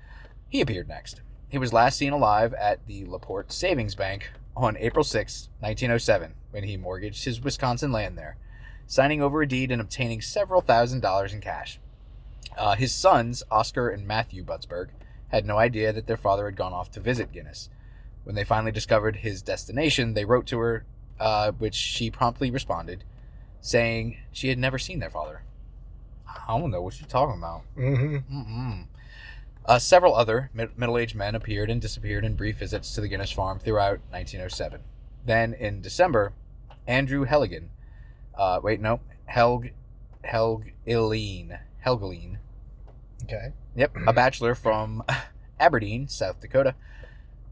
[0.50, 1.22] He appeared next.
[1.48, 6.64] He was last seen alive at the LaPorte Savings Bank on April 6, 1907, when
[6.64, 8.38] he mortgaged his Wisconsin land there.
[8.88, 11.80] signing over a deed and obtaining several thousand dollars in cash.
[12.58, 14.88] Uh, his sons, Oscar and Matthew Budsberg,
[15.28, 17.70] had no idea that their father had gone off to visit Guinness.
[18.24, 20.86] When they finally discovered his destination, they wrote to her,
[21.20, 23.04] uh, which she promptly responded,
[23.62, 25.44] saying she had never seen their father.
[26.48, 27.62] I don't know what you're talking about.
[27.78, 28.82] Mm-hmm.
[29.66, 33.32] Uh, several other mid- middle-aged men appeared and disappeared in brief visits to the Guinness
[33.32, 34.82] farm throughout 1907.
[35.26, 36.34] Then, in December,
[36.88, 37.68] Andrew Helligan,
[38.36, 39.72] uh, wait, no, Helg,
[40.26, 42.38] Helgeline, Helgeline,
[43.24, 43.54] Okay.
[43.76, 45.04] Yep, a bachelor from
[45.60, 46.76] Aberdeen, South Dakota,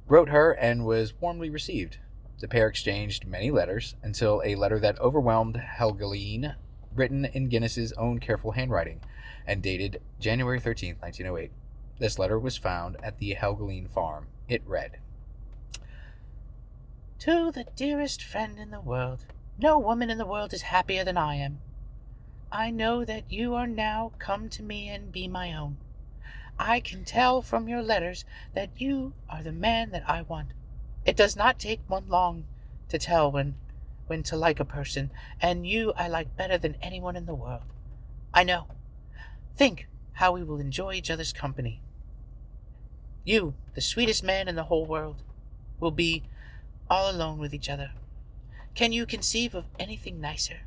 [0.07, 1.97] wrote her and was warmly received.
[2.39, 6.55] The pair exchanged many letters until a letter that overwhelmed Helgeline,
[6.97, 9.01] written in Guinness's own careful handwriting,
[9.45, 11.51] and dated January 13th, 1908.
[11.99, 14.27] This letter was found at the Helgeline farm.
[14.49, 14.99] It read
[17.19, 19.25] To the dearest friend in the world,
[19.57, 21.59] no woman in the world is happier than I am.
[22.51, 25.77] I know that you are now come to me and be my own.
[26.59, 30.49] I can tell from your letters that you are the man that I want.
[31.05, 32.45] It does not take one long
[32.89, 33.55] to tell when
[34.07, 37.61] when to like a person, and you I like better than anyone in the world.
[38.33, 38.67] I know.
[39.55, 41.81] Think how we will enjoy each other's company.
[43.23, 45.21] You, the sweetest man in the whole world,
[45.79, 46.23] will be
[46.89, 47.91] all alone with each other.
[48.73, 50.61] Can you conceive of anything nicer?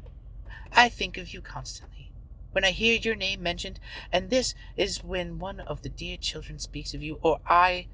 [0.73, 2.13] I think of you constantly.
[2.53, 3.79] When I hear your name mentioned,
[4.13, 7.87] and this is when one of the dear children speaks of you, or I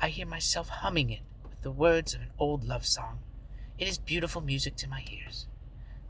[0.00, 3.20] I hear myself humming it with the words of an old love song.
[3.78, 5.46] It is beautiful music to my ears.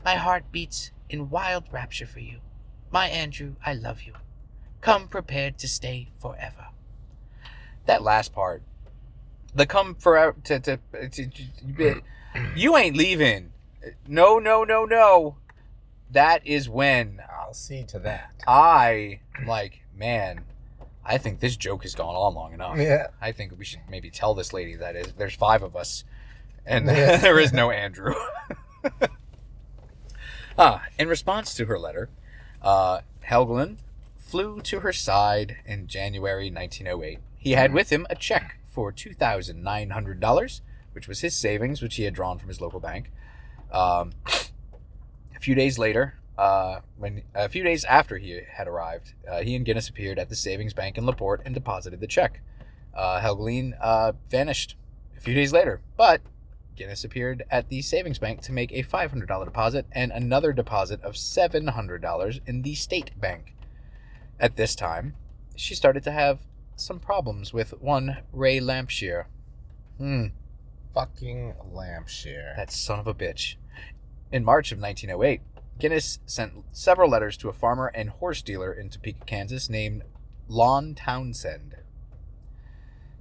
[0.03, 2.39] My heart beats in wild rapture for you.
[2.91, 4.13] My Andrew, I love you.
[4.81, 6.67] Come prepared to stay forever.
[7.87, 8.61] That last part.
[9.55, 12.01] The come forever to, to, to, to
[12.55, 13.51] you ain't leaving.
[14.07, 15.37] No, no, no, no.
[16.11, 18.43] That is when I'll see to that.
[18.47, 20.41] I am like, man,
[21.03, 22.77] I think this joke has gone on long enough.
[22.77, 23.07] Yeah.
[23.19, 26.03] I think we should maybe tell this lady that is there's five of us
[26.65, 27.17] and Yeah.
[27.21, 28.15] there is no Andrew.
[30.57, 32.09] ah, in response to her letter,
[32.61, 33.77] uh, Helgelin
[34.17, 37.19] flew to her side in January 1908.
[37.37, 40.61] He had with him a check for $2,900,
[40.93, 43.11] which was his savings, which he had drawn from his local bank.
[43.71, 44.11] Um,
[45.35, 49.55] a few days later, uh, when a few days after he had arrived, uh, he
[49.55, 52.41] and Guinness appeared at the savings bank in Laporte and deposited the check.
[52.93, 54.75] Uh, Helgeline uh, vanished
[55.17, 56.21] a few days later, but
[56.75, 61.13] Guinness appeared at the savings bank to make a $500 deposit and another deposit of
[61.13, 63.53] $700 in the state bank.
[64.39, 65.15] At this time,
[65.55, 66.39] she started to have
[66.75, 69.27] some problems with one Ray Lampshire.
[69.97, 70.27] Hmm,
[70.93, 72.55] Fucking lampshare.
[72.57, 73.55] that son of a bitch.
[74.31, 75.41] In March of 1908,
[75.79, 80.03] Guinness sent several letters to a farmer and horse dealer in Topeka, Kansas named
[80.47, 81.75] Lon Townsend,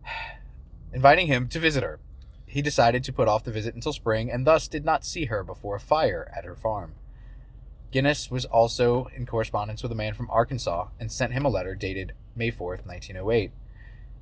[0.92, 1.98] inviting him to visit her.
[2.54, 5.42] He decided to put off the visit until spring and thus did not see her
[5.42, 6.94] before a fire at her farm.
[7.90, 11.74] Guinness was also in correspondence with a man from Arkansas and sent him a letter
[11.74, 13.50] dated May 4th, 1908.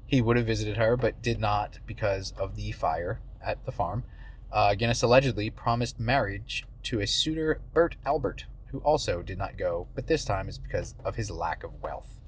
[0.06, 4.04] He would have visited her but did not because of the fire at the farm.
[4.50, 9.88] Uh, Guinness allegedly promised marriage to a suitor, Bert Albert, who also did not go,
[9.94, 12.18] but this time is because of his lack of wealth.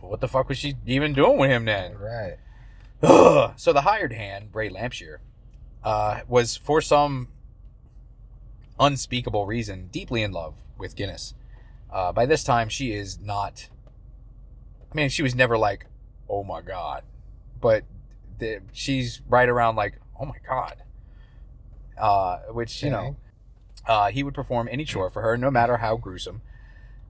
[0.00, 1.96] What the fuck was she even doing with him then?
[1.96, 2.38] Right.
[3.02, 3.52] Ugh.
[3.56, 5.20] so the hired hand, Bray Lampshire,
[5.84, 7.28] uh, was for some
[8.78, 11.34] unspeakable reason deeply in love with Guinness.
[11.90, 13.68] Uh, by this time, she is not.
[14.90, 15.86] I mean, she was never like,
[16.28, 17.04] "Oh my god,"
[17.60, 17.84] but
[18.38, 20.82] the, she's right around like, "Oh my god,"
[21.98, 22.98] uh, which you know.
[22.98, 23.16] Okay.
[23.86, 26.42] Uh, he would perform any chore for her, no matter how gruesome.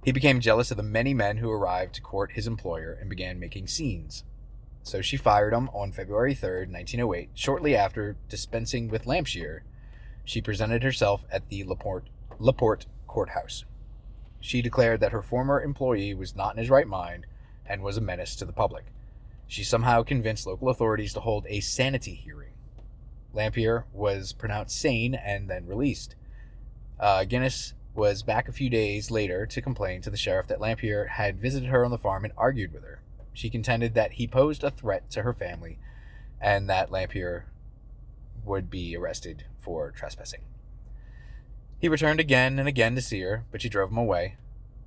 [0.05, 3.41] He became jealous of the many men who arrived to court his employer and began
[3.41, 4.25] making scenes.
[4.87, 7.31] So she fired him on February 3rd, 1908.
[7.35, 9.65] Shortly after dispensing with Lampshire,
[10.25, 12.07] she presented herself at the Laporte,
[12.39, 13.65] Laporte courthouse.
[14.39, 17.27] She declared that her former employee was not in his right mind
[17.69, 18.85] and was a menace to the public.
[19.49, 22.53] She somehow convinced local authorities to hold a sanity hearing.
[23.35, 26.15] Lamphere was pronounced sane and then released.
[27.01, 31.09] Uh, Guinness was back a few days later to complain to the sheriff that Lamphere
[31.09, 33.01] had visited her on the farm and argued with her.
[33.37, 35.79] She contended that he posed a threat to her family
[36.41, 37.43] and that Lamphere
[38.47, 40.41] would be arrested for trespassing.
[41.79, 44.39] He returned again and again to see her, but she drove him away.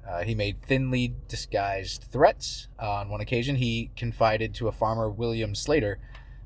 [0.07, 2.67] Uh, he made thinly disguised threats.
[2.81, 5.99] Uh, on one occasion, he confided to a farmer, William Slater,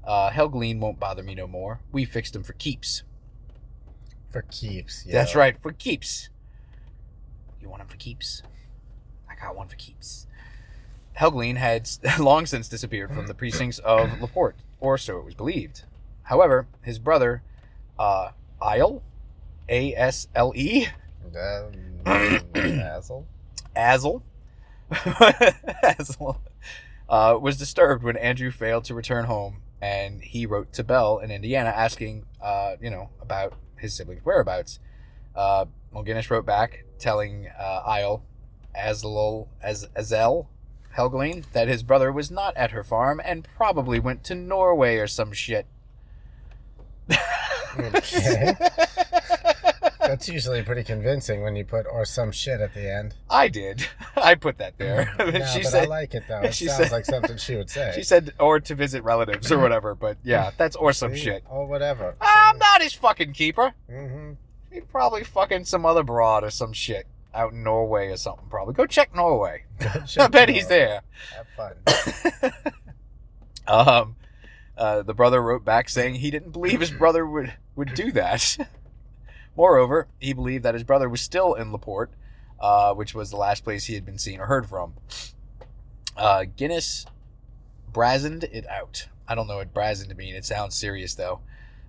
[0.03, 1.79] uh, Helgeline won't bother me no more.
[1.93, 3.03] We fixed him for keeps.
[4.29, 5.05] For keeps.
[5.05, 6.27] That's right, for keeps.
[7.61, 8.43] You want him for keeps?
[9.29, 10.27] I got one for keeps.
[11.19, 11.87] Helgeline had
[12.19, 15.83] long since disappeared from the precincts of Laporte, or so it was believed.
[16.23, 17.41] However, his brother,
[17.99, 18.29] uh,
[18.61, 19.03] Isle,
[19.69, 20.87] A S L E,
[21.25, 21.71] Um,
[22.55, 23.25] Asshole.
[23.75, 24.23] Azel,
[25.83, 26.41] Azel,
[27.09, 31.31] uh, was disturbed when Andrew failed to return home, and he wrote to Bell in
[31.31, 34.79] Indiana asking, uh, you know, about his siblings' whereabouts.
[35.35, 35.65] Uh,
[36.29, 38.23] wrote back telling uh, Isle,
[38.75, 40.47] Azel, Az- Azel,
[40.95, 45.07] Helgelien, that his brother was not at her farm and probably went to Norway or
[45.07, 45.65] some shit.
[47.79, 48.53] Okay.
[49.99, 53.15] That's usually pretty convincing when you put or some shit at the end.
[53.29, 53.87] I did.
[54.15, 55.11] I put that there.
[55.53, 56.41] She but said I like it though.
[56.41, 57.93] It she sounds said- like something she would say.
[57.95, 61.21] she said or to visit relatives or whatever, but yeah, that's or some See?
[61.21, 61.43] shit.
[61.49, 62.15] Or whatever.
[62.21, 63.73] I'm not his fucking keeper.
[63.89, 64.33] Mm-hmm.
[64.71, 68.47] He probably fucking some other broad or some shit out in Norway or something.
[68.49, 69.65] Probably go check Norway.
[70.19, 71.01] I bet he's there.
[71.35, 72.53] Have fun.
[73.65, 74.17] Um,
[74.77, 78.57] uh, the brother wrote back saying he didn't believe his brother would would do that.
[79.55, 82.11] Moreover, he believed that his brother was still in Laporte,
[82.59, 84.95] uh, which was the last place he had been seen or heard from.
[86.17, 87.05] Uh, Gunness
[87.91, 89.07] brazened it out.
[89.27, 90.35] I don't know what brazened mean.
[90.35, 91.39] It sounds serious though.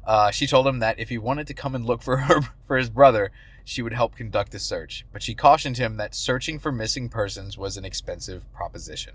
[0.07, 2.77] Uh, she told him that if he wanted to come and look for her for
[2.77, 3.33] his brother,
[3.65, 5.07] she would help conduct the search.
[5.13, 9.15] But she cautioned him that searching for missing persons was an expensive proposition.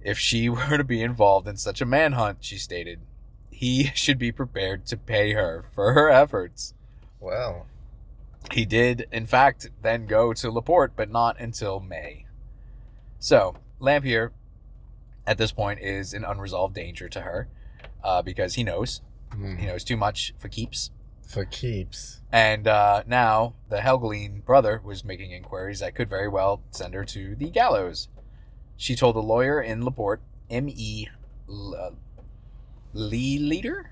[0.00, 3.00] If she were to be involved in such a manhunt, she stated,
[3.50, 6.74] he should be prepared to pay her for her efforts.
[7.20, 7.66] Well,
[8.52, 12.26] He did, in fact, then go to Laporte, but not until May.
[13.18, 14.30] So, Lamphere,
[15.26, 17.48] at this point, is an unresolved danger to her
[18.02, 19.00] uh, because he knows.
[19.32, 20.90] hmm, He knows too much for keeps.
[21.34, 22.20] For keeps.
[22.30, 27.04] And uh, now the Helgelien brother was making inquiries that could very well send her
[27.06, 28.06] to the gallows.
[28.76, 31.08] She told a lawyer in Laporte, M.E.
[31.48, 31.96] L-
[32.92, 33.90] Lee Leader?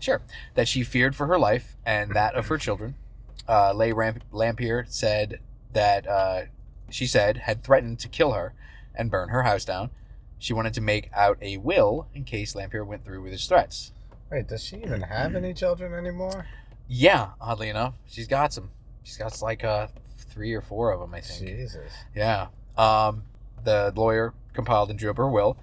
[0.00, 0.22] Sure.
[0.54, 2.96] That she feared for her life and that of her children.
[3.48, 5.38] Uh, Lay Ramp- Lamphere said
[5.72, 6.42] that uh,
[6.90, 8.54] she said had threatened to kill her
[8.92, 9.90] and burn her house down.
[10.40, 13.92] She wanted to make out a will in case Lamphere went through with his threats.
[14.30, 16.46] Wait, does she even have any children anymore?
[16.88, 18.70] Yeah, oddly enough, she's got some.
[19.02, 21.48] She's got like uh three or four of them, I think.
[21.48, 21.92] Jesus.
[22.14, 22.48] Yeah.
[22.76, 23.22] Um,
[23.64, 25.56] the lawyer compiled and drew up her will.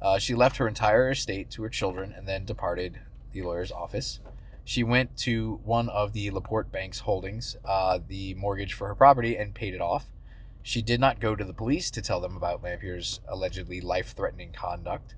[0.00, 3.00] Uh, she left her entire estate to her children and then departed
[3.32, 4.20] the lawyer's office.
[4.64, 9.36] She went to one of the Laporte Bank's holdings, uh, the mortgage for her property,
[9.36, 10.10] and paid it off.
[10.62, 14.52] She did not go to the police to tell them about Lamphere's allegedly life threatening
[14.52, 15.14] conduct.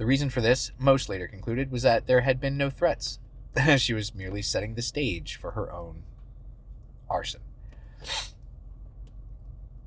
[0.00, 3.18] The reason for this, most later concluded, was that there had been no threats.
[3.76, 6.04] she was merely setting the stage for her own
[7.10, 7.42] arson.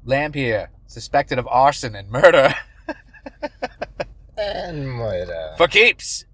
[0.06, 2.54] Lamphere, suspected of arson and murder.
[4.38, 5.56] And murder.
[5.58, 6.26] For keeps!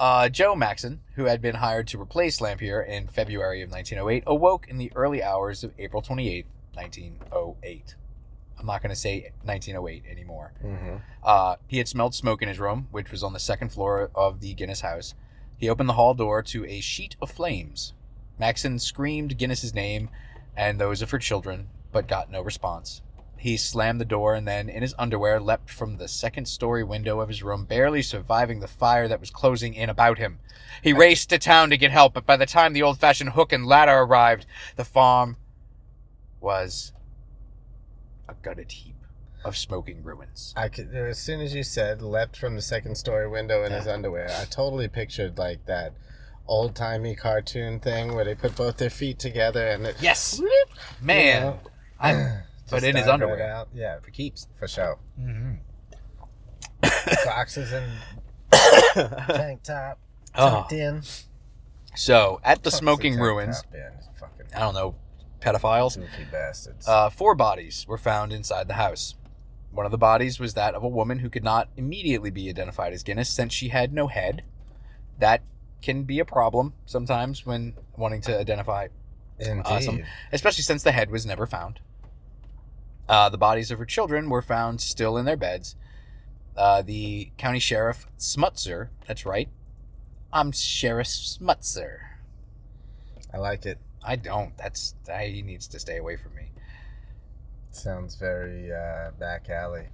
[0.00, 4.66] Uh, Joe Maxson, who had been hired to replace Lamphere in February of 1908, awoke
[4.66, 7.94] in the early hours of April 28, 1908.
[8.60, 10.52] I'm not going to say 1908 anymore.
[10.60, 14.10] hmm Uh, he had smelled smoke in his room, which was on the second floor
[14.14, 15.14] of the Gunness house.
[15.56, 17.94] He opened the hall door to a sheet of flames.
[18.38, 20.08] Maxson screamed Gunness's name
[20.56, 23.02] and those of her children, but got no response.
[23.36, 27.20] He slammed the door and then, in his underwear, leapt from the second story window
[27.20, 30.40] of his room, barely surviving the fire that was closing in about him.
[30.82, 33.52] He raced to town to get help, but by the time the old fashioned hook
[33.52, 34.44] and ladder arrived,
[34.76, 35.36] the farm
[36.40, 36.92] was
[38.30, 38.94] a gutted heap
[39.44, 40.52] of smoking ruins.
[40.56, 43.86] I could, as soon as you said leapt from the second story window in his
[43.86, 45.94] underwear, I totally pictured like that
[46.46, 49.96] old timey cartoon thing where they put both their feet together and it.
[50.00, 50.40] Yes,
[51.00, 51.54] man.
[51.98, 52.40] I,
[52.70, 53.50] but in his dive right underwear.
[53.52, 53.68] Out.
[53.74, 54.46] Yeah, for keeps.
[54.58, 54.98] for sure.
[55.18, 55.54] Mm-hmm.
[57.24, 57.90] Boxes and
[59.26, 59.98] tank top
[60.36, 60.66] Oh.
[60.70, 61.02] in.
[61.96, 63.90] So at the smoking ruins, top in?
[64.20, 64.94] Fucking I don't know,
[65.40, 65.96] pedophiles.
[65.96, 66.86] goofy bastards.
[66.86, 69.14] Uh, four bodies were found inside the house.
[69.72, 72.92] One of the bodies was that of a woman who could not immediately be identified
[72.92, 74.42] as Gunness since she had no head.
[75.18, 75.42] That
[75.82, 78.88] can be a problem sometimes when wanting to identify,
[79.38, 79.62] Indeed.
[79.64, 80.04] awesome.
[80.32, 81.80] especially since the head was never found.
[83.08, 85.76] Uh, the bodies of her children were found still in their beds.
[86.56, 89.48] Uh, the county sheriff Smutzer, that's right,
[90.32, 91.98] I'm Sheriff Smutzer.
[93.32, 93.78] I like it.
[94.02, 94.56] I don't.
[94.56, 96.50] That's he needs to stay away from me.
[97.70, 99.86] Sounds very uh, back alley.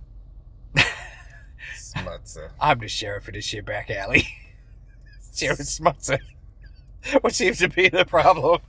[1.76, 2.50] Smutzer.
[2.60, 4.26] I'm the sheriff of this shit back alley.
[5.34, 6.18] Sheriff Smutzer.
[7.20, 8.60] What seems to be the problem?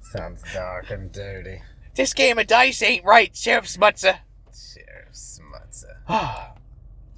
[0.00, 1.62] Sounds dark and dirty.
[1.94, 4.18] This game of dice ain't right, Sheriff Smutzer.
[4.52, 5.94] Sheriff Smutzer.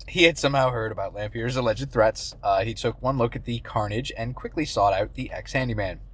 [0.09, 2.35] he had somehow heard about Lamphere's alleged threats.
[2.43, 6.01] Uh, he took one look at the carnage and quickly sought out the ex-handyman.
[6.01, 6.12] Lee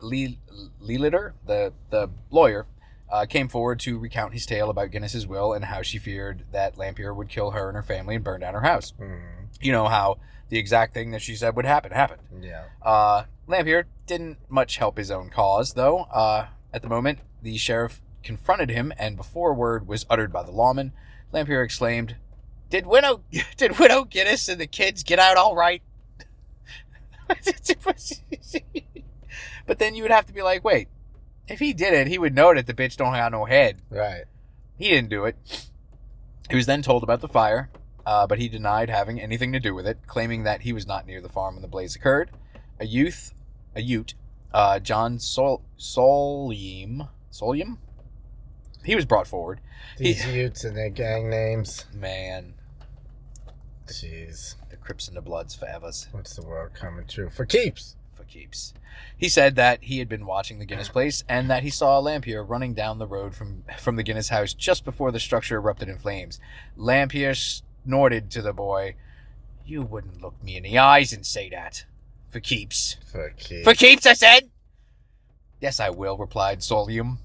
[0.00, 2.66] Leliter, the the lawyer,
[3.10, 6.76] uh, came forward to recount his tale about Gunness's will and how she feared that
[6.76, 8.92] Lamphere would kill her and her family and burn down her house.
[9.00, 9.20] Mhm.
[9.60, 10.18] You know how
[10.48, 12.22] the exact thing that she said would happen happened.
[12.40, 12.64] Yeah.
[12.82, 16.00] Uh, Lamphere didn't much help his own cause, though.
[16.04, 20.42] Uh, at the moment, the sheriff confronted him, and before a word was uttered by
[20.42, 20.92] the lawman,
[21.32, 22.16] Lamphere exclaimed,
[22.70, 23.22] "Did Widow,
[23.56, 25.82] did Widow Gunness and the kids get out all right?"
[29.66, 30.88] but then you would have to be like, "Wait,
[31.48, 34.24] if he did it, he would know that the bitch don't have no head." Right.
[34.78, 35.36] He didn't do it.
[36.50, 37.70] He was then told about the fire,
[38.04, 41.06] uh, but he denied having anything to do with it, claiming that he was not
[41.06, 42.30] near the farm when the blaze occurred.
[42.78, 43.32] A youth,
[43.74, 44.14] a Ute,
[44.52, 47.78] uh, John Sol- Solium, Solium,
[48.84, 49.60] he was brought forward.
[49.98, 51.86] These He- Utes and their gang names.
[51.92, 52.54] Man,
[53.86, 54.56] Jeez.
[54.70, 57.30] the Crips and the Bloods for forever What's the world coming true?
[57.30, 57.96] For keeps.
[58.28, 58.74] Keeps.
[59.16, 62.46] He said that he had been watching the Gunness place and that he saw Lamphere
[62.46, 65.98] running down the road from from the Gunness house just before the structure erupted in
[65.98, 66.40] flames.
[66.76, 67.34] Lamphere
[67.84, 68.94] snorted to the boy,
[69.64, 71.84] "You wouldn't look me in the eyes and say that,
[72.30, 73.64] for keeps." For keeps.
[73.64, 74.50] For keeps, I said.
[75.60, 77.18] Yes, I will, replied Solium.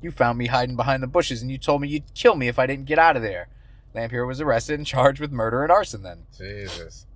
[0.00, 2.58] You found me hiding behind the bushes and you told me you'd kill me if
[2.58, 3.48] I didn't get out of there.
[3.94, 6.26] Lamphere was arrested and charged with murder and arson then.
[6.36, 7.06] Jesus.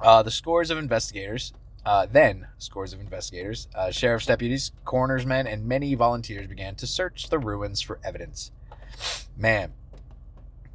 [0.00, 1.52] Uh, the scores of investigators,
[1.84, 6.86] uh, then scores of investigators, uh, sheriff's deputies, coroner's men, and many volunteers began to
[6.86, 8.50] search the ruins for evidence.
[9.36, 9.72] Man,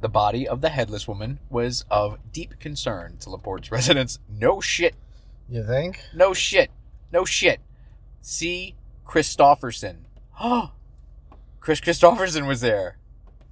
[0.00, 4.18] the body of the headless woman was of deep concern to Laporte's residents.
[4.28, 4.94] No shit
[5.48, 6.00] You think?
[6.14, 6.70] no shit.
[7.12, 7.60] No shit.
[8.20, 8.74] C.
[9.06, 9.98] Christofferson.
[11.60, 12.98] Chris Christofferson was there.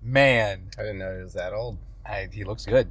[0.02, 1.78] Man, I didn't know he was that old.
[2.04, 2.90] I, he looks good.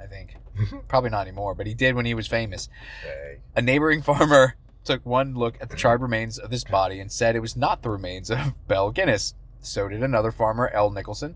[0.00, 0.36] I think
[0.88, 2.68] probably not anymore, but he did when he was famous.
[3.04, 3.40] Dang.
[3.56, 7.34] A neighboring farmer took one look at the charred remains of this body and said
[7.34, 9.34] it was not the remains of Belle Gunness.
[9.60, 10.90] So did another farmer, L.
[10.90, 11.34] Nicholson,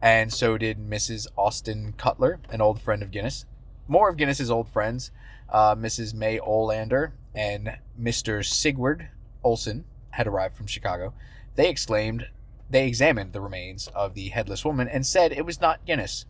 [0.00, 1.26] and so did Mrs.
[1.38, 3.46] Austin Cutler, an old friend of Gunness.
[3.88, 5.10] More of Gunness's old friends,
[5.48, 6.12] uh, Mrs.
[6.12, 8.44] May Olander and Mr.
[8.44, 9.08] Sigward
[9.42, 11.14] Olson, had arrived from Chicago.
[11.56, 12.28] They exclaimed,
[12.68, 16.26] they examined the remains of the headless woman and said it was not Gunness.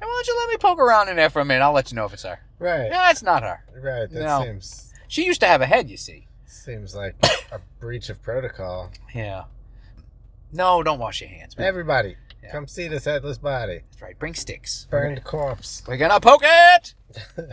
[0.00, 1.62] Hey, why don't you let me poke around in there for a minute?
[1.62, 2.40] I'll let you know if it's her.
[2.58, 2.90] Right.
[2.90, 3.62] No, it's not her.
[3.74, 4.10] Right.
[4.10, 4.42] That No.
[4.42, 6.26] seems She used to have a head, you see.
[6.46, 7.14] seems like
[7.52, 8.90] a breach of protocol.
[9.14, 9.44] Yeah.
[10.52, 11.56] No, don't wash your hands.
[11.56, 11.66] man.
[11.66, 12.50] Everybody, Yeah.
[12.52, 13.82] come see this headless body.
[13.90, 14.18] That's right.
[14.18, 14.86] Bring sticks.
[14.90, 15.82] Burn the corpse.
[15.86, 16.94] We're gonna poke it.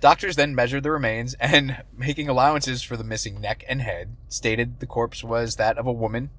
[0.00, 4.80] Doctors then measured the remains and, making allowances for the missing neck and head, stated
[4.80, 6.30] the corpse was that of a woman.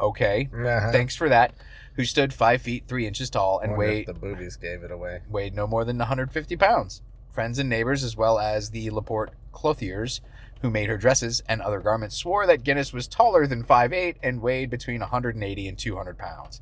[0.00, 0.90] Okay, Uh-huh.
[0.92, 1.52] thanks for that.
[1.94, 5.20] Who stood five feet three inches tall and weighed the boobies gave it away.
[5.28, 7.02] weighed no more than 150 pounds.
[7.32, 10.20] Friends and neighbors, as well as the Laporte clothiers
[10.60, 14.40] who made her dresses and other garments, swore that Gunness was taller than 5'8 and
[14.40, 16.60] weighed between 180 and 200 pounds.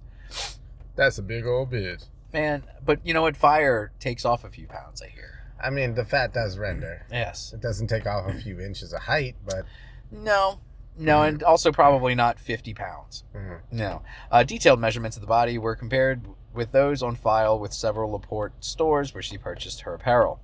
[0.97, 2.05] That's a big old bitch.
[2.33, 3.37] Man, but you know what?
[3.37, 5.45] Fire takes off a few pounds, I hear.
[5.63, 7.07] I mean, the fat does render.
[7.11, 7.53] Yes.
[7.53, 9.65] It doesn't take off a few inches of height, but
[10.11, 10.61] No.
[11.05, 13.25] No, and also probably not 50 pounds.
[13.35, 13.61] mhm.
[13.71, 14.03] No.
[14.31, 18.53] Uh, detailed measurements of the body were compared with those on file with several Laporte
[18.65, 20.41] stores where she purchased her apparel.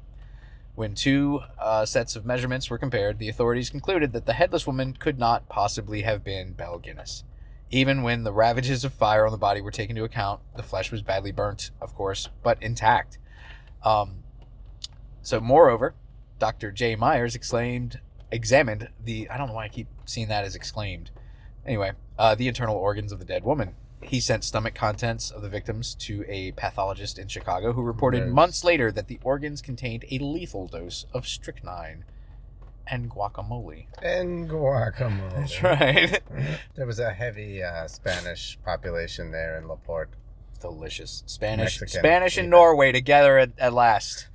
[0.75, 4.95] When two uh, sets of measurements were compared, the authorities concluded that the headless woman
[4.95, 7.25] could not possibly have been Belle Gunness.
[7.71, 10.91] Even when the ravages of fire on the body were taken into account, the flesh
[10.91, 13.19] was badly burnt, of course, but intact.
[13.85, 14.23] Um,
[15.21, 15.95] so, moreover,
[16.39, 16.71] Dr.
[16.71, 16.95] J.
[16.97, 18.01] Myers exclaimed,
[18.31, 19.29] examined the.
[19.31, 21.11] I don't know why I keep seeing that as exclaimed.
[21.67, 23.75] Anyway, uh, the internal organs of the dead woman.
[24.01, 28.63] He sent stomach contents of the victims to a pathologist in Chicago who reported months
[28.63, 32.05] later that the organs contained a lethal dose of strychnine
[32.87, 33.87] and guacamole.
[34.01, 35.35] and guacamole.
[35.35, 36.23] That's right.
[36.77, 40.11] There was a heavy uh, Spanish population there in Laporte.
[40.61, 41.23] Delicious.
[41.27, 42.51] Spanish Mexican, Spanish and even.
[42.51, 44.29] Norway together at, at last.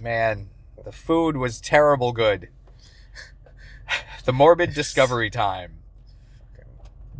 [0.00, 0.50] Man,
[0.84, 2.48] the food was terrible good.
[4.24, 5.80] the morbid discovery time.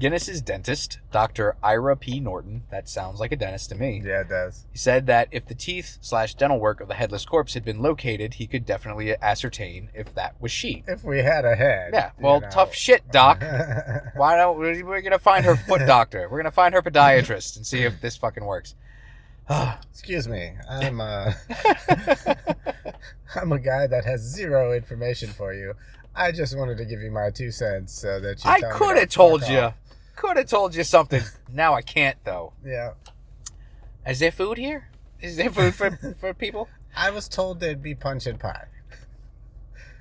[0.00, 1.56] Gunness's dentist, Dr.
[1.62, 2.20] Ira P.
[2.20, 4.00] Norton, that sounds like a dentist to me.
[4.02, 4.64] Yeah, it does.
[4.72, 7.82] He said that if the teeth slash dental work of the headless corpse had been
[7.82, 10.84] located, he could definitely ascertain if that was she.
[10.88, 11.90] If we had a head.
[11.92, 12.48] Yeah, you well, know.
[12.48, 13.42] tough shit, Doc.
[14.14, 16.26] Why don't we, we're gonna find her foot doctor?
[16.30, 18.74] We're gonna find her podiatrist and see if this fucking works.
[19.90, 20.52] Excuse me.
[20.68, 21.32] I'm uh
[23.34, 25.74] I'm a guy that has zero information for you.
[26.14, 29.08] I just wanted to give you my two cents so that you I could have
[29.08, 29.58] told you.
[29.60, 29.74] off.
[30.16, 31.22] Could have told you something.
[31.52, 32.52] now I can't though.
[32.64, 32.92] Yeah.
[34.06, 34.88] Is there food here?
[35.20, 35.90] Is there food for
[36.20, 36.68] for people?
[36.96, 38.66] I was told there'd be punch and pie.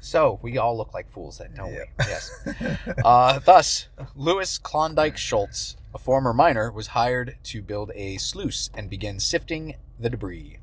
[0.01, 1.84] So we all look like fools then, don't Yeah.
[1.99, 2.05] we?
[2.07, 2.78] Yes.
[3.05, 8.89] Uh, thus, Lewis Klondike Schultz, a former miner, was hired to build a sluice and
[8.89, 10.60] begin sifting the debris.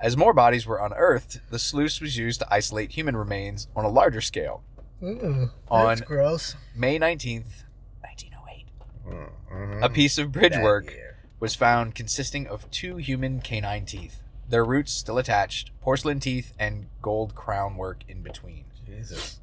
[0.00, 3.88] As more bodies were unearthed, the sluice was used to isolate human remains on a
[3.90, 4.62] larger scale.
[5.02, 6.56] Ooh, On- that's gross.
[6.74, 7.64] May 19th,
[8.00, 8.66] 1908,
[9.06, 9.82] Mm-hmm.
[9.82, 11.16] a piece of bridge That work year.
[11.40, 16.88] was found consisting of two human canine teeth, their roots still attached, porcelain teeth, and
[17.00, 18.64] gold crown work in between.
[18.86, 19.40] Jesus.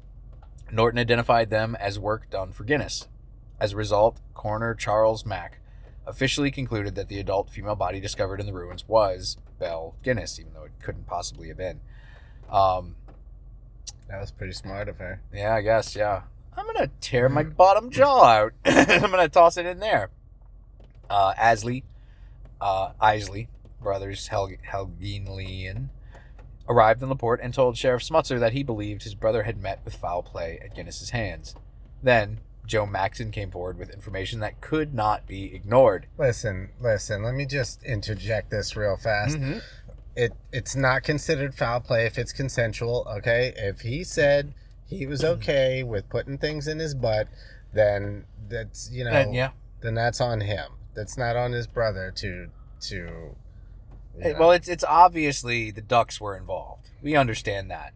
[0.70, 3.06] Norton identified them as work done for Gunness.
[3.60, 5.60] As a result, coroner Charles Mack
[6.06, 10.52] officially concluded that the adult female body discovered in the ruins was Belle Gunness, even
[10.52, 11.80] though it couldn't possibly have been.
[12.50, 12.96] Um,
[14.08, 15.20] That was pretty smart of her.
[15.32, 16.22] yeah, I guess, yeah.
[16.56, 18.52] I'm gonna tear my bottom jaw out.
[18.64, 20.10] I'm gonna toss it in there.
[21.10, 21.82] Uh, Asley,
[22.60, 23.48] uh, Isley,
[23.82, 25.88] brothers Hel- Helgenian,
[26.68, 29.94] arrived in Laporte and told Sheriff Smutzer that he believed his brother had met with
[29.94, 31.54] foul play at Gunness's hands.
[32.02, 36.06] Then, Joe Maxson came forward with information that could not be ignored.
[36.18, 37.22] Listen, listen.
[37.22, 39.36] Let me just interject this real fast.
[39.36, 39.62] Mhm.
[40.16, 43.06] It it's not considered foul play if it's consensual.
[43.18, 44.54] Okay, if he said
[44.86, 47.28] he was okay with putting things in his butt,
[47.72, 49.50] then that's you know And yeah,
[49.82, 50.72] then that's on him.
[50.94, 52.48] That's not on his brother to
[52.82, 53.36] to.
[54.22, 56.90] Eh, well, it's it's obviously the Ducks were involved.
[57.02, 57.92] We understand that.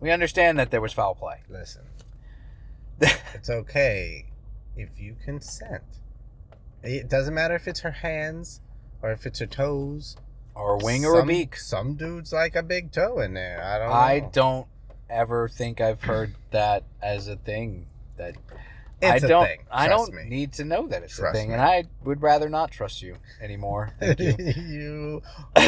[0.00, 1.42] We understand that there was foul play.
[1.48, 1.82] listen.
[3.34, 4.26] it's okay
[4.76, 5.82] if you consent.
[6.82, 8.60] It doesn't matter if it's her hands
[9.02, 10.16] or if it's her toes.
[10.58, 11.56] Or a wing or a beak.
[11.56, 13.62] Some dudes like a big toe in there.
[13.62, 13.92] I don't.
[13.92, 14.30] I know.
[14.32, 14.66] don't
[15.08, 17.86] ever think I've heard that as a thing.
[18.16, 18.34] That
[19.00, 19.44] It's I a don't.
[19.46, 19.60] thing.
[19.70, 20.24] I don't me.
[20.24, 21.54] need to know that it's Trust a thing, me.
[21.54, 23.94] and I would rather not trust you anymore.
[24.00, 24.34] Thank you.
[24.56, 25.22] you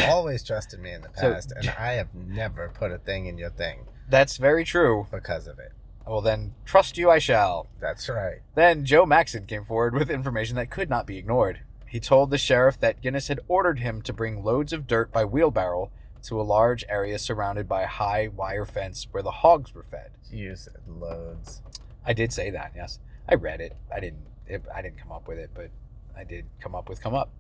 [0.09, 3.39] always trusted me in the So- past, and I have never put a thing in
[3.39, 5.07] your thing That's very true.
[5.13, 5.71] because of it.
[6.07, 7.69] Well, then trust you I shall.
[7.81, 8.39] That's right.
[8.57, 11.61] Then Joe Maxson came forward with information that could not be ignored.
[11.91, 15.25] He told the sheriff that Gunness had ordered him to bring loads of dirt by
[15.25, 15.91] wheelbarrow
[16.23, 20.13] to a large area surrounded by a high wire fence where the hogs were fed.
[20.31, 21.63] You said loads.
[22.07, 22.73] I did say that.
[22.77, 23.77] Yes, I read it.
[23.93, 24.23] I didn't.
[24.47, 25.71] It, I didn't come up with it, but
[26.17, 27.31] I did come up with come up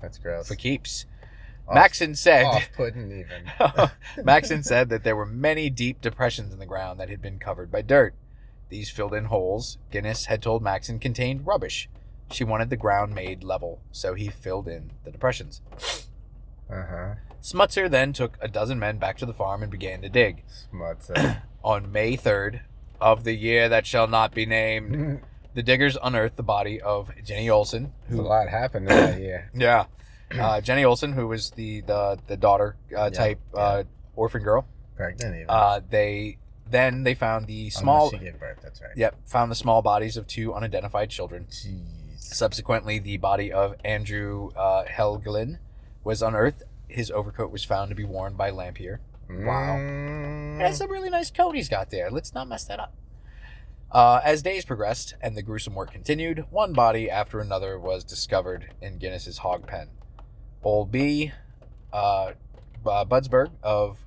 [0.00, 0.46] That's gross.
[0.46, 1.06] for keeps.
[1.66, 2.44] Off- Maxson said.
[2.44, 3.50] off-putting even.
[4.24, 7.72] Maxson said that there were many deep depressions in the ground that had been covered
[7.72, 8.14] by dirt.
[8.68, 11.88] These filled in holes Gunness had told Maxson contained rubbish.
[12.30, 15.60] She wanted the ground made level, so he filled in the depressions.
[16.70, 17.14] Uh huh.
[17.42, 20.44] Smutzer then took a dozen men back to the farm and began to dig.
[20.72, 21.42] Smutzer.
[21.64, 22.60] On May 3rd
[23.00, 25.20] of the year that shall not be named,
[25.54, 29.50] the diggers unearthed the body of Jenny Olson, There's a lot happened in that year.
[29.54, 29.86] Yeah,
[30.38, 34.66] uh, Jenny Olson, who was the the the daughter uh, Yeah, type uh, orphan girl.
[34.96, 35.46] Pregnant even.
[35.48, 36.38] Uh, they
[36.70, 38.10] then they found the Unless small.
[38.10, 38.60] She gave birth.
[38.62, 38.90] That's right.
[38.96, 41.46] Yep, found the small bodies of two unidentified children.
[41.50, 41.99] Jeez.
[42.32, 45.58] Subsequently, the body of Andrew uh, Helgelien
[46.04, 46.62] was unearthed.
[46.88, 48.98] His overcoat was found to be worn by Lamphere.
[49.28, 49.76] Wow.
[49.76, 50.58] Mm.
[50.58, 52.10] That's a really nice coat he's got there.
[52.10, 52.94] Let's not mess that up.
[53.92, 58.72] Uh, as days progressed and the gruesome work continued, one body after another was discovered
[58.80, 59.88] in Gunness's hog pen.
[60.62, 61.32] Old B,
[61.92, 62.32] uh,
[62.86, 63.98] uh, Budsberg of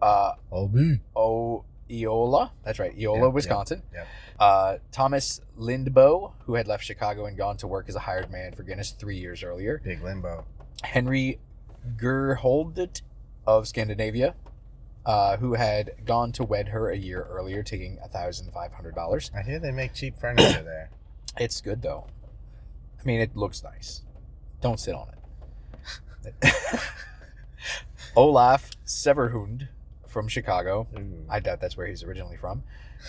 [0.00, 1.00] uh, I'll be.
[1.14, 3.82] O Iola, that's right, Iola, Yep, yep, Wisconsin.
[3.92, 4.06] yep.
[4.38, 8.52] Uh, Thomas Lindbo, who had left Chicago and gone to work as a hired man
[8.54, 9.80] for Gunness three years earlier.
[9.84, 10.44] Big limbo.
[10.82, 11.38] Henry
[11.96, 13.02] Gurholt
[13.46, 14.34] of Scandinavia,
[15.04, 19.30] uh, who had gone to wed her a year earlier, taking $1,500.
[19.36, 20.90] I hear they make cheap furniture there.
[21.38, 22.06] It's good, though.
[23.00, 24.02] I mean, it looks nice.
[24.60, 26.34] Don't sit on it.
[28.16, 29.68] Olaf Severhund
[30.12, 30.86] from Chicago.
[30.96, 31.24] Ooh.
[31.28, 32.62] I doubt that's where he's originally from.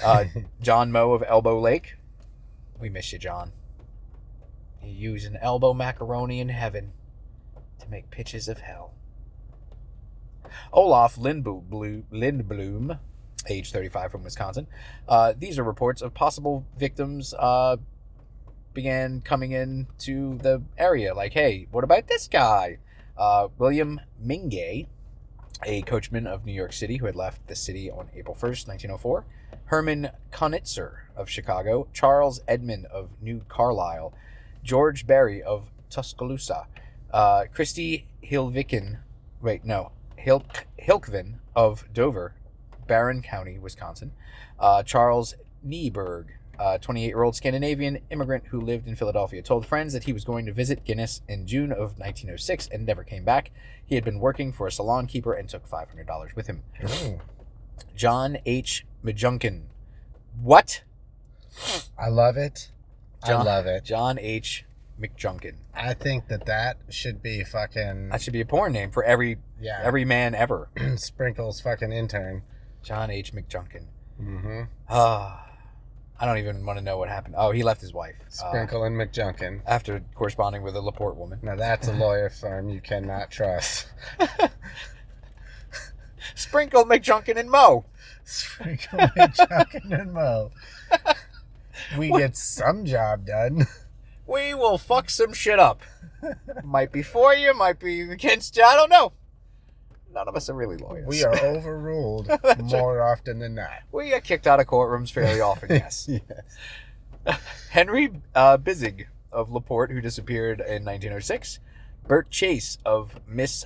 [0.04, 0.26] Uh,
[0.62, 1.98] John Moe of Elbow Lake.
[2.80, 3.52] We miss you, John.
[4.84, 6.94] You use an elbow macaroni in heaven
[7.80, 8.94] to make pitches of hell.
[10.72, 13.00] Olaf Lindblom, Lindblom
[13.48, 14.68] age 35 from Wisconsin.
[15.08, 17.78] Uh, these are reports of possible victims uh,
[18.74, 21.14] began coming in to the area.
[21.14, 22.78] Like, hey, what about this guy?
[23.18, 24.88] Uh, William Mingay,
[25.66, 29.26] a coachman of New York City who had left the city on April 1st, 1904.
[29.66, 31.88] Herman Konitzer of Chicago.
[31.94, 34.14] Charles Edmond of New Carlisle.
[34.64, 36.68] George Berry of Tuscaloosa.
[37.12, 39.00] Uh, Christy Hilviken,
[39.42, 42.34] wait, no, Hilk, Hilkvin of Dover,
[42.88, 44.12] Barron County, Wisconsin.
[44.60, 45.36] Uh, Charles
[45.66, 46.28] Nieberg,
[46.58, 50.46] 28 year old Scandinavian immigrant who lived in Philadelphia, told friends that he was going
[50.46, 53.52] to visit Gunness in June of 1906 and never came back.
[53.86, 56.64] He had been working for a salon keeper and took $500 with him.
[57.96, 58.86] John H.
[59.04, 59.64] Majunkin.
[60.42, 60.84] What?
[61.98, 62.72] I love it.
[63.26, 63.84] John- I love it.
[63.84, 64.66] John H.
[65.00, 65.56] McJunkin.
[65.74, 69.38] I think that that should be fucking That should be a porn name for every
[69.60, 69.82] yeah.
[69.84, 70.70] every man ever.
[70.98, 72.44] Sprinkles fucking intern.
[72.84, 73.34] John H.
[73.34, 73.86] McJunkin.
[74.22, 74.62] Mm-hmm.
[74.90, 75.46] Ah,
[76.24, 77.36] I don't even want to know what happened.
[77.38, 79.60] Oh, he left his wife uh, Sprinkle and McJunkin.
[79.68, 81.40] after corresponding with a Laporte woman.
[81.42, 83.88] Now that's a lawyer firm you cannot trust.
[86.36, 87.84] Sprinkle McJunkin and Mo.
[88.24, 90.52] Sprinkle McJunkin and Mo.
[91.98, 93.68] We get some job done.
[94.26, 95.82] We will fuck some shit up.
[96.64, 98.64] might be for you, might be against you.
[98.64, 99.12] I don't know.
[100.14, 101.08] None of us are really lawyers.
[101.08, 103.82] We are overruled more often than not.
[103.92, 105.70] We get kicked out of courtrooms fairly often.
[105.72, 106.08] Yes.
[106.08, 107.40] Yes.
[107.72, 111.60] Henry uh, Bizig of Laporte, who disappeared in 1906.
[112.08, 113.66] Bert Chase of Miss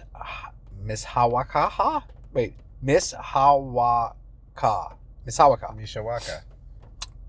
[0.84, 2.04] Miss Hawakaha.
[2.34, 4.95] Wait, Miss Hawaka.
[5.26, 5.76] Miss Hawaka.
[5.76, 6.41] Mishawaka.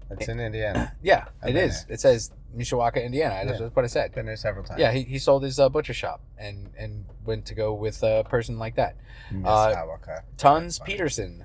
[0.08, 0.92] That's in Indiana.
[1.02, 1.86] Yeah, I've it is.
[1.88, 3.44] It says Mishawaka, Indiana.
[3.44, 3.66] That's, Yeah.
[3.66, 4.14] that's what I said.
[4.14, 4.80] Been there several times.
[4.80, 8.24] Yeah, he, he sold his uh, butcher shop and and went to go with a
[8.28, 8.96] person like that.
[9.44, 10.22] Uh, Mishawaka.
[10.36, 11.44] Tons Peterson.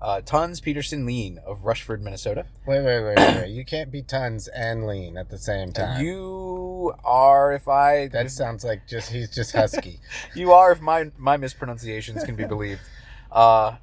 [0.00, 2.44] Uh, Tons Peterson Lean of Rushford, Minnesota.
[2.66, 3.48] Wait, wait, wait, wait.
[3.48, 6.04] You can't be tons and lean at the same time.
[6.04, 10.00] You are, if I that sounds like just he's just husky.
[10.34, 12.80] You are, if my my mispronunciations can be believed.
[13.32, 13.78] Uh,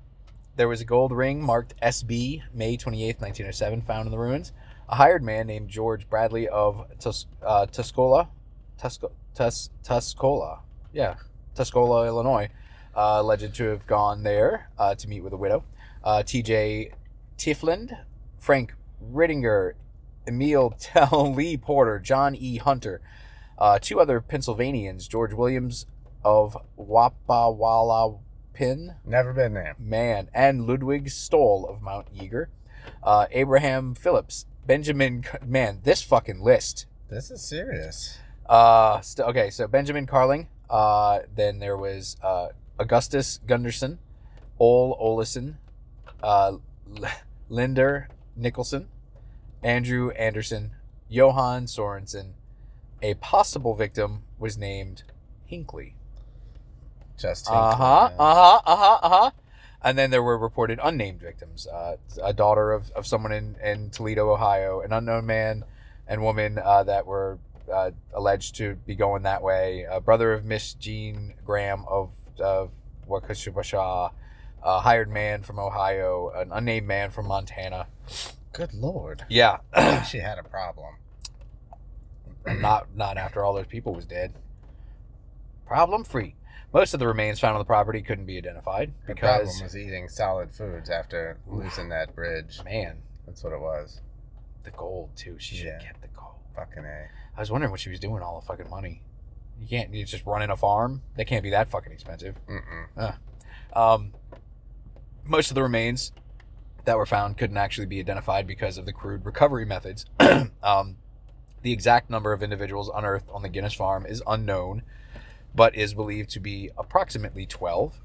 [0.55, 4.53] there was a gold ring marked SB, May 28th, 1907, found in the ruins.
[4.91, 8.27] A hired man named George Bradley of Tus- uh, Tuscola,
[8.77, 10.59] Tusco- Tus- Tuscola,
[10.91, 11.15] yeah,
[11.55, 12.49] Tuscola, Illinois,
[12.93, 15.63] uh, alleged to have gone there uh, to meet with a widow.
[16.03, 16.91] Uh, T.J.
[17.37, 17.97] Tifland,
[18.37, 19.73] Frank Rittinger,
[20.27, 22.57] Emil Tell, Lee Porter, John E.
[22.57, 22.99] Hunter,
[23.57, 25.85] uh, two other Pennsylvanians, George Williams
[26.23, 28.19] of Wapawala
[28.53, 28.95] Pin.
[29.05, 29.75] Never been there.
[29.79, 32.49] man, and Ludwig Stoll of Mount Eager,
[33.01, 36.85] uh, Abraham Phillips, Benjamin, man, this fucking list.
[37.09, 38.17] This is serious.
[38.47, 42.49] Uh, st- okay, so Benjamin Carling, uh, then there was uh,
[42.79, 43.99] Augustus Gunderson,
[44.59, 45.55] Ole Olison,
[46.23, 46.53] uh,
[46.97, 47.11] L-
[47.49, 48.87] Linder Nicholson,
[49.63, 50.71] Andrew Anderson,
[51.09, 52.33] Johan Sorensen.
[53.01, 55.03] A possible victim was named
[55.51, 55.93] Hinkley.
[57.17, 58.09] Just Uh huh.
[58.17, 58.61] Uh huh.
[58.65, 58.99] Uh huh.
[59.01, 59.31] Uh huh.
[59.83, 61.67] And then there were reported unnamed victims.
[61.67, 65.63] Uh, a daughter of, of someone in, in Toledo, Ohio, an unknown man
[66.07, 67.39] and woman uh, that were
[67.71, 69.85] uh, alleged to be going that way.
[69.89, 72.71] A brother of Miss Jean Graham of, of
[73.07, 74.11] Waukesha,
[74.63, 77.87] a hired man from Ohio, an unnamed man from Montana.
[78.53, 79.25] Good lord.
[79.29, 79.57] Yeah.
[80.09, 80.95] she had a problem.
[82.45, 84.33] not not after all those people was dead.
[85.65, 86.35] Problem free.
[86.73, 89.77] Most of the remains found on the property couldn't be identified The because problem was
[89.77, 92.59] eating solid foods after losing that bridge.
[92.63, 94.01] man, That's what it was.
[94.63, 95.35] the gold too.
[95.39, 95.87] She should have Yeah.
[95.87, 96.35] kept the gold.
[96.55, 97.07] Fucking A.
[97.35, 99.01] I was wondering what she was doing with all the fucking money.
[99.59, 101.01] You can't you just running a farm.
[101.15, 102.35] They can't be that fucking expensive.
[102.47, 103.15] Mm-mm.
[103.73, 104.13] Um,
[105.23, 106.11] most of the remains
[106.85, 110.05] that were found couldn't actually be identified because of the crude recovery methods.
[110.63, 110.97] um,
[111.61, 114.81] the exact number of individuals unearthed on the Gunness farm is unknown,
[115.53, 117.99] but is believed to be approximately 12.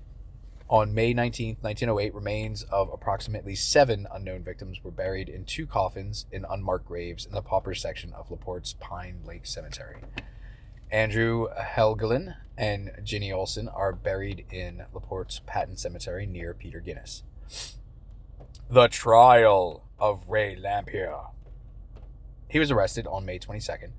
[0.68, 6.26] On May 19th, 1908, remains of approximately seven unknown victims were buried in two coffins
[6.32, 9.98] in unmarked graves in the paupers section of Laporte's Pine Lake Cemetery.
[10.90, 17.22] Andrew Helgelien and Ginny Olson are buried in Laporte's Patton Cemetery near Peter Gunness.
[18.68, 21.30] The trial of Ray Lamphere.
[22.48, 23.90] He was arrested on May 22nd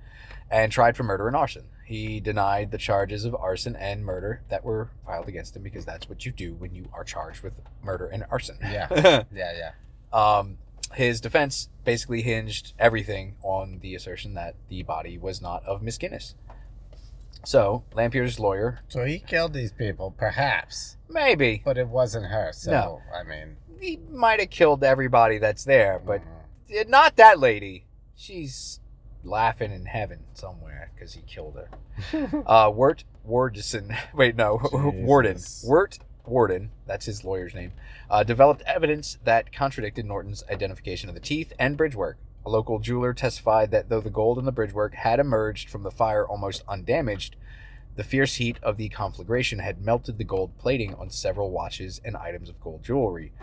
[0.50, 1.66] and tried for murder and arson.
[1.88, 6.10] He denied the charges of arson and murder that were filed against him because that's
[6.10, 8.58] what you do when you are charged with murder and arson.
[8.62, 9.24] Yeah.
[9.34, 9.72] Yeah, yeah.
[10.12, 10.58] um,
[10.96, 15.98] his defense basically hinged everything on the assertion that the body was not of Miss
[15.98, 16.34] Gunness.
[17.46, 22.52] So, Lamphere's lawyer, So he killed these people, perhaps, maybe, but it wasn't her.
[22.52, 23.02] So No.
[23.18, 26.22] I mean, he might have killed everybody that's there, but
[26.70, 26.90] mhm.
[26.90, 27.86] not that lady.
[28.14, 28.82] She's
[29.28, 32.44] laughing in heaven somewhere because he killed her.
[32.48, 35.38] uh, Wirt Wardison, wait, no, Warden.
[35.64, 37.74] Wirt Worden, that's his lawyer's name,
[38.10, 42.16] uh, developed evidence that contradicted Norton's identification of the teeth and bridgework.
[42.46, 45.92] A local jeweler testified that though the gold in the bridgework had emerged from the
[45.92, 47.36] fire almost undamaged,
[47.96, 52.16] The fierce heat of the conflagration had melted the gold plating on several watches and
[52.16, 53.34] items of gold jewelry.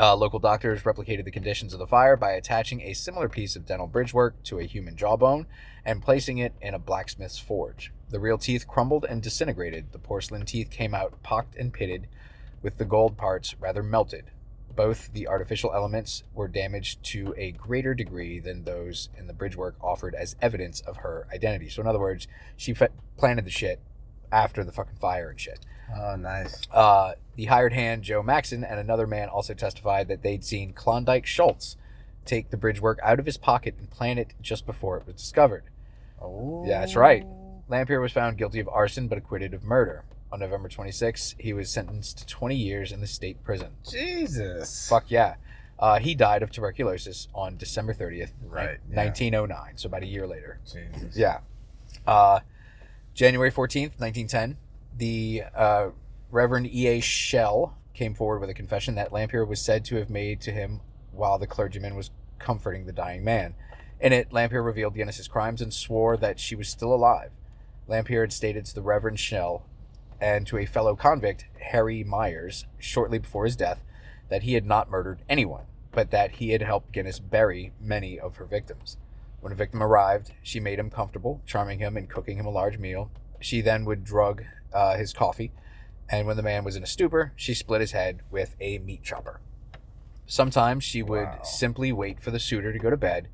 [0.00, 3.66] Uh, local doctors replicated the conditions of the fire by attaching a similar piece of
[3.66, 5.44] dental bridgework to a human jawbone
[5.84, 7.92] and placing it in a blacksmith's forge.
[8.08, 9.90] The real teeth crumbled and disintegrated.
[9.90, 12.06] The porcelain teeth came out pocked and pitted,
[12.62, 14.30] with the gold parts rather melted.
[14.76, 19.74] Both the artificial elements were damaged to a greater degree than those in the bridgework
[19.80, 21.68] offered as evidence of her identity.
[21.68, 23.80] So, in other words, she fe- planted the shit
[24.30, 25.58] after the fucking fire and shit.
[25.96, 26.66] Oh, nice.
[26.72, 31.26] Uh, the hired hand, Joe Maxson, and another man also testified that they'd seen Klondike
[31.26, 31.76] Schultz
[32.24, 35.16] take the bridge work out of his pocket and plant it just before it was
[35.16, 35.64] discovered.
[36.20, 37.24] Oh, Yeah, that's right.
[37.70, 40.04] Lamphere was found guilty of arson but acquitted of murder.
[40.30, 43.68] On November 26, he was sentenced to 20 years in the state prison.
[43.88, 44.88] Jesus.
[44.88, 45.36] Fuck yeah.
[45.78, 49.04] Uh, he died of tuberculosis on December 30th, Right, ni- yeah.
[49.04, 50.58] 1909, so about a year later.
[50.66, 51.16] Jesus.
[51.16, 51.38] Yeah.
[52.06, 52.40] Uh,
[53.14, 54.56] January 14th, 1910,
[54.98, 55.88] the uh,
[56.30, 57.00] Reverend E.A.
[57.00, 60.80] Schell came forward with a confession that Lamphere was said to have made to him
[61.12, 63.54] while the clergyman was comforting the dying man.
[64.00, 67.32] In it, Lamphere revealed Gunness's crimes and swore that she was still alive.
[67.88, 69.64] Lamphere had stated to the Reverend Schell
[70.20, 73.82] and to a fellow convict, Harry Myers, shortly before his death,
[74.28, 78.36] that he had not murdered anyone, but that he had helped Gunness bury many of
[78.36, 78.96] her victims.
[79.40, 82.78] When a victim arrived, she made him comfortable, charming him and cooking him a large
[82.78, 83.10] meal.
[83.40, 84.42] She then would drug
[84.72, 85.52] uh, his coffee,
[86.08, 89.02] and when the man was in a stupor, she split his head with a meat
[89.02, 89.40] chopper.
[90.26, 91.42] Sometimes she would Wow.
[91.42, 93.28] simply wait for the suitor to go to bed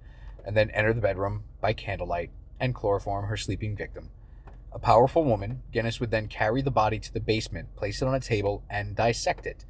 [0.45, 2.31] and then enter the bedroom by candlelight
[2.61, 4.11] and chloroform her sleeping victim.
[4.73, 8.15] A powerful woman, Gunness would then carry the body to the basement, place it on
[8.15, 9.65] a table, and dissect it.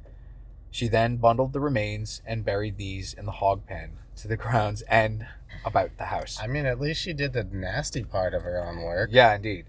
[0.71, 4.81] She then bundled the remains and buried these in the hog pen to the grounds
[4.83, 5.25] and
[5.63, 6.37] about the house.
[6.41, 9.09] I mean, at least she did the nasty part of her own work.
[9.11, 9.65] Yeah, indeed.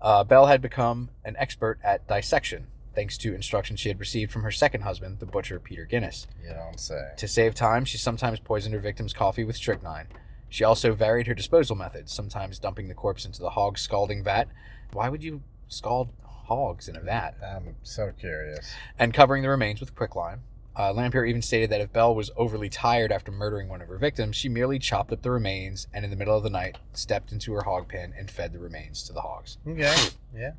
[0.00, 4.42] Uh, Belle had become an expert at dissection, thanks to instructions she had received from
[4.42, 6.26] her second husband, the butcher Peter Gunness.
[6.42, 7.12] You don't say.
[7.16, 10.06] To save time, she sometimes poisoned her victim's coffee with strychnine.
[10.48, 14.48] She also varied her disposal methods, sometimes dumping the corpse into the hog scalding vat.
[14.92, 17.34] Why would you scald hogs in a vat?
[17.44, 18.72] I'm so curious.
[18.98, 20.42] And covering the remains with quicklime.
[20.78, 23.98] Uh, Lamphere even stated that if Belle was overly tired after murdering one of her
[23.98, 27.32] victims, she merely chopped up the remains and in the middle of the night stepped
[27.32, 29.58] into her hog pen and fed the remains to the hogs.
[29.66, 29.92] Okay.
[30.32, 30.52] Yeah.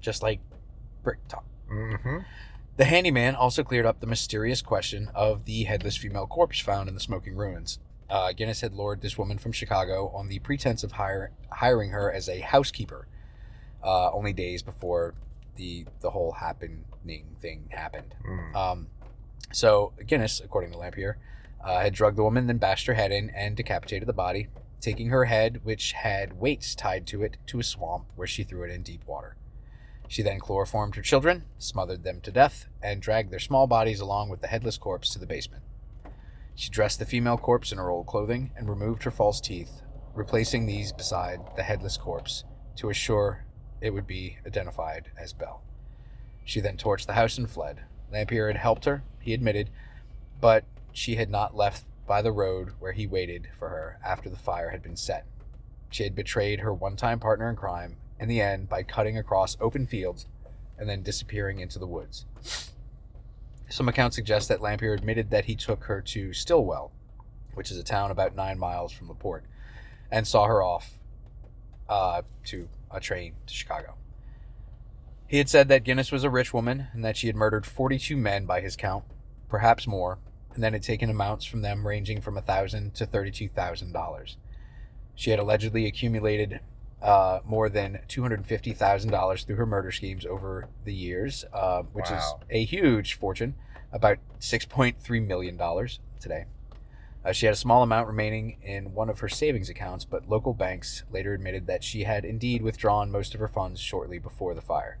[0.00, 0.38] Just like
[1.02, 1.44] Bricktop.
[1.68, 2.18] Mm-hmm.
[2.76, 6.94] The handyman also cleared up the mysterious question of the headless female corpse found in
[6.94, 7.80] the smoking ruins.
[8.08, 12.12] Uh, Gunness had lured this woman from Chicago on the pretense of hire, hiring her
[12.12, 13.08] as a housekeeper,
[13.82, 15.14] uh, only days before
[15.56, 16.84] the the whole happening
[17.40, 18.14] thing happened.
[18.24, 18.54] Mm.
[18.54, 18.86] Um,
[19.52, 21.14] so Gunness, according to Lamphere,
[21.64, 24.48] uh, had drugged the woman, then bashed her head in and decapitated the body,
[24.80, 28.62] taking her head, which had weights tied to it, to a swamp where she threw
[28.64, 29.36] it in deep water.
[30.08, 34.28] She then chloroformed her children, smothered them to death, and dragged their small bodies along
[34.28, 35.64] with the headless corpse to the basement.
[36.54, 39.82] She dressed the female corpse in her old clothing and removed her false teeth,
[40.14, 42.44] replacing these beside the headless corpse
[42.76, 43.44] to assure
[43.80, 45.62] it would be identified as Belle.
[46.44, 47.80] She then torched the house and fled.
[48.12, 49.70] Lamphere had helped her, he admitted,
[50.40, 54.36] but she had not left by the road where he waited for her after the
[54.36, 55.26] fire had been set.
[55.90, 59.56] She had betrayed her one time partner in crime, in the end, by cutting across
[59.60, 60.26] open fields
[60.78, 62.26] and then disappearing into the woods.
[63.68, 66.92] Some accounts suggest that Lamphere admitted that he took her to Stillwell,
[67.54, 69.44] which is a town about nine miles from the port,
[70.10, 70.92] and saw her off
[71.88, 73.94] uh, to a train to Chicago.
[75.28, 78.16] He had said that Gunness was a rich woman and that she had murdered 42
[78.16, 79.04] men by his count,
[79.48, 80.18] perhaps more,
[80.54, 84.36] and then had taken amounts from them ranging from 1,000 to $32,000.
[85.14, 86.60] She had allegedly accumulated
[87.02, 92.16] uh, more than $250,000 through her murder schemes over the years, uh, which Wow.
[92.16, 93.54] is a huge fortune,
[93.92, 95.58] about $6.3 million
[96.20, 96.44] today.
[97.24, 100.54] Uh, she had a small amount remaining in one of her savings accounts, but local
[100.54, 104.60] banks later admitted that she had indeed withdrawn most of her funds shortly before the
[104.60, 104.98] fire.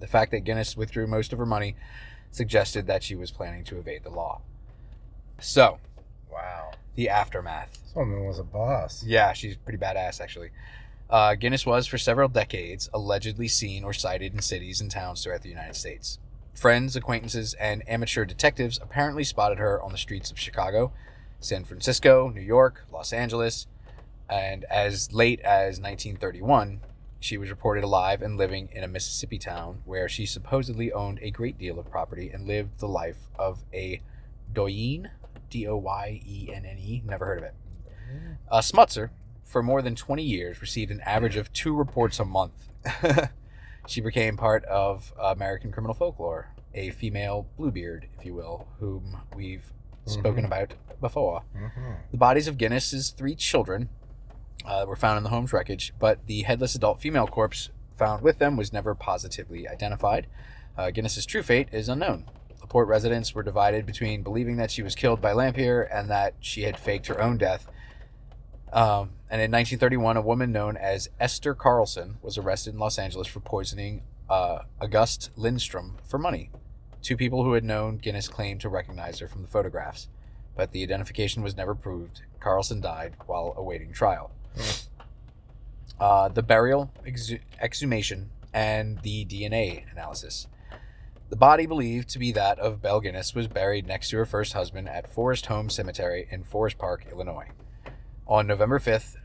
[0.00, 1.76] The fact that Gunness withdrew most of her money
[2.30, 4.40] suggested that she was planning to evade the law.
[5.40, 5.78] So,
[6.30, 6.72] Wow.
[6.94, 7.72] the aftermath.
[7.72, 9.02] This woman was a boss.
[9.04, 10.50] Yeah, she's pretty badass, actually.
[11.10, 15.42] Uh, Gunness was, for several decades, allegedly seen or sighted in cities and towns throughout
[15.42, 16.18] the United States.
[16.54, 20.92] Friends, acquaintances, and amateur detectives apparently spotted her on the streets of Chicago,
[21.40, 23.66] San Francisco, New York, Los Angeles,
[24.28, 26.80] and as late as 1931,
[27.20, 31.30] she was reported alive and living in a Mississippi town where she supposedly owned a
[31.30, 34.00] great deal of property and lived the life of a
[34.52, 35.10] doyenne,
[35.50, 37.54] D O Y E N N E, never heard of it.
[38.50, 39.10] Uh, Smutzer,
[39.44, 42.68] for more than 20 years, received an average of two reports a month.
[43.86, 49.72] she became part of American criminal folklore, a female Bluebeard, if you will, whom we've
[50.06, 50.46] spoken Mhm.
[50.46, 51.42] about before.
[51.54, 51.96] Mhm.
[52.12, 53.88] The bodies of Gunness's three children
[54.64, 58.38] uh, were found in the home's wreckage, but the headless adult female corpse found with
[58.38, 60.26] them was never positively identified.
[60.76, 62.24] Uh, Gunness's true fate is unknown.
[62.60, 66.62] Laporte residents were divided between believing that she was killed by Lamphere and that she
[66.62, 67.66] had faked her own death.
[68.72, 73.26] Um, and in 1931, a woman known as Esther Carlson was arrested in Los Angeles
[73.26, 76.50] for poisoning uh, Auguste Lindstrom for money.
[77.00, 80.08] Two people who had known Gunness claimed to recognize her from the photographs,
[80.56, 82.22] but the identification was never proved.
[82.40, 84.30] Carlson died while awaiting trial.
[86.00, 90.46] Uh, the burial, exhu- exhumation, and the DNA analysis.
[91.28, 94.54] The body believed to be that of Belle Gunness was buried next to her first
[94.54, 97.48] husband at Forest Home Cemetery in Forest Park, Illinois.
[98.26, 99.16] On November 5th,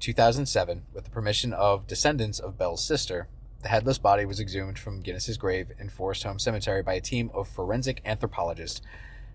[0.00, 3.28] 2007, with the permission of descendants of Belle's sister,
[3.62, 7.30] the headless body was exhumed from Gunness's grave in Forest Home Cemetery by a team
[7.34, 8.80] of forensic anthropologists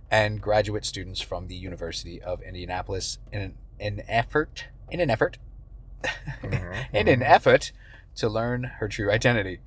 [0.10, 5.38] and graduate students from the University of Indianapolis in an, an effort in an effort
[6.44, 6.88] Mhm.
[6.94, 7.72] in an effort
[8.16, 9.60] to learn her true identity.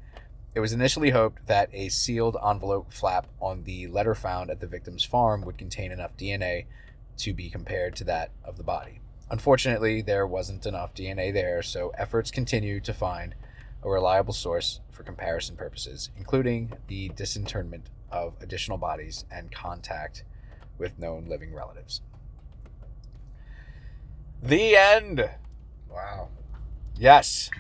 [0.55, 4.67] It was initially hoped that a sealed envelope flap on the letter found at the
[4.67, 6.67] victim's farm would contain enough DNA
[7.19, 9.01] to be compared to that of the body.
[9.31, 13.35] Unfortunately, there wasn't enough DNA there, so efforts continue to find
[13.83, 20.25] a reliable source for comparison purposes, including the disinterment of additional bodies and contact
[20.79, 22.01] with known living relatives.
[24.43, 25.29] The end.
[25.89, 26.29] Wow.
[26.97, 27.51] Yes.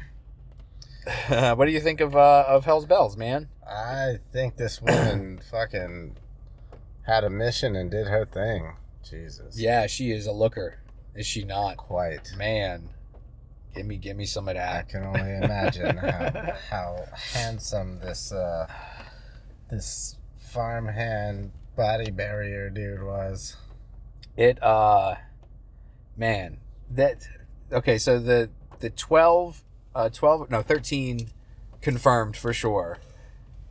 [1.29, 3.49] what do you think of uh, of Hell's Bells, man?
[3.69, 6.17] I think this woman fucking
[7.03, 8.77] had a mission and did her thing.
[9.09, 9.59] Jesus.
[9.59, 10.79] Yeah, she is a looker,
[11.15, 11.77] is she not?
[11.77, 12.33] Quite.
[12.37, 12.89] Man,
[13.75, 14.77] give me give me some of that.
[14.77, 18.67] I can only imagine how how handsome this uh
[19.71, 23.57] this farmhand body barrier dude was.
[24.37, 25.17] It uh,
[26.17, 26.59] man,
[26.91, 27.27] that
[27.73, 27.99] okay.
[27.99, 29.63] So the the 12,
[29.95, 31.29] uh, 12 no thirteen
[31.81, 32.99] confirmed for sure.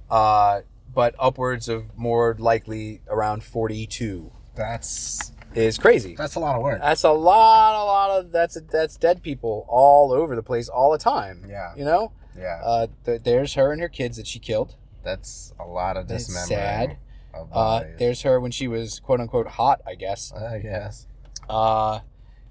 [0.09, 0.61] Uh,
[0.93, 6.15] but upwards of more likely around forty two That's is crazy.
[6.15, 6.79] that's a lot of work.
[6.81, 10.91] That's a lot, a lot of that's that's dead people all over the place all
[10.91, 11.45] the time.
[11.47, 11.73] Yeah.
[11.75, 12.11] you know.
[12.37, 12.59] Yeah.
[12.63, 14.75] Uh, th- there's her and her kids that she killed.
[15.03, 16.97] That's a lot of dismembering sad.
[17.33, 20.31] of Uh, there's her when she was quote unquote hot, I guess.
[20.33, 21.05] I guess.
[21.49, 21.99] Uh,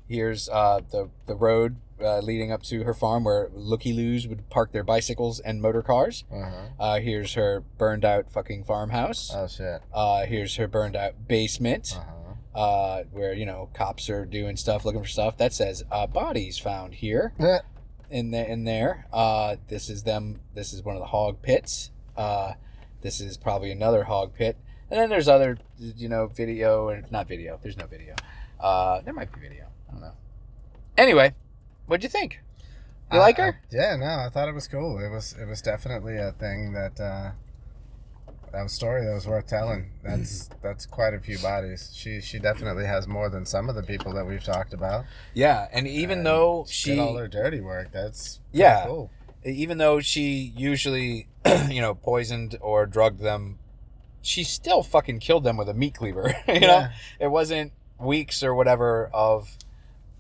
[0.09, 4.49] here's uh, the the road uh, leading up to her farm where looky loos would
[4.51, 6.25] park their bicycles and motor cars.
[6.33, 6.69] Uh-huh.
[6.79, 9.33] Uh, here's her burned out fucking farmhouse.
[9.35, 9.83] Oh shit.
[9.93, 11.95] Uh, here's her burned out basement.
[11.97, 12.15] Uh-huh.
[12.55, 15.37] Uh, where you know cops are doing stuff, looking for stuff.
[15.37, 17.33] That says uh, bodies found here.
[17.39, 17.59] Eh,
[18.11, 21.91] in there in there uh this is them this is one of the hog pits
[22.17, 22.53] uh
[23.03, 24.57] this is probably another hog pit
[24.91, 28.15] and then there's other you know video and not video there's no video
[28.61, 29.68] uh there might be video
[29.99, 30.15] don't know
[30.97, 31.35] anyway
[31.87, 32.41] what'd you think
[33.13, 34.99] you I- like I- her yeah, no, I thought it was cool.
[34.99, 37.31] It was it was definitely a thing that uh
[38.53, 39.91] that was story that was worth telling.
[40.03, 41.91] That's that's quite a few bodies.
[41.95, 45.05] She she definitely has more than some of the people that we've talked about.
[45.35, 47.93] yeah and even And though she did all her dirty work.
[47.93, 48.87] That's Yeah.
[48.87, 49.11] cool.
[49.45, 51.29] even though she usually
[51.71, 53.59] you know poisoned or drugged them
[54.21, 56.89] she still fucking killed them with a meat cleaver you know
[57.21, 59.57] it wasn't weeks or whatever of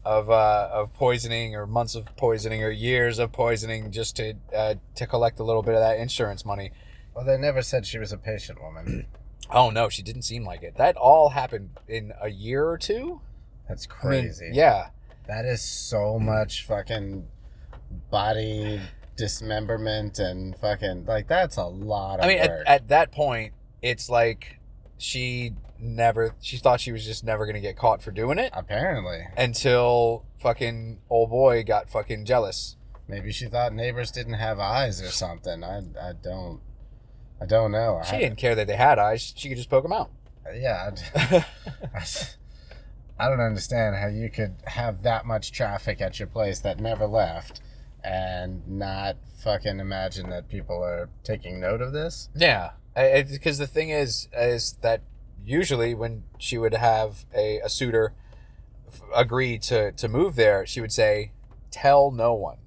[0.08, 4.74] of uh, of poisoning or months of poisoning or years of poisoning just to uh,
[4.94, 6.72] to collect a little bit of that insurance money.
[7.14, 9.06] Well, they never said she was a patient woman.
[9.50, 10.76] Oh no, she didn't seem like it.
[10.76, 13.22] That all happened in a year or two.
[13.66, 14.50] That's I mean, crazy.
[14.52, 14.88] yeah,
[15.26, 17.26] That is so much fucking
[18.10, 18.78] body
[19.16, 24.10] dismemberment and fucking like that's a lot of I mean, at, at that point, it's
[24.10, 24.58] like
[24.98, 26.34] she never.
[26.40, 29.26] She thought she was just never gonna get caught for doing it Apparently.
[29.36, 32.76] until fucking old boy got fucking jealous.
[33.06, 35.64] Maybe she thought neighbors didn't have eyes or something.
[35.64, 36.60] I, I don't
[37.40, 38.00] I don't know.
[38.08, 39.32] She I, didn't care that they had eyes.
[39.36, 40.10] She could just poke them out.
[40.46, 40.90] Uh, yeah.
[41.14, 41.44] I,
[43.20, 47.06] I don't understand how you could have that much traffic at your place that never
[47.06, 47.60] left
[48.04, 52.28] and not fucking imagine that people are taking note of this.
[52.34, 55.02] Yeah, because the thing is, is that
[55.44, 58.12] usually when she would have a, a suitor
[58.86, 61.32] f- agree to to move there, she would say,
[61.70, 62.58] "Tell no one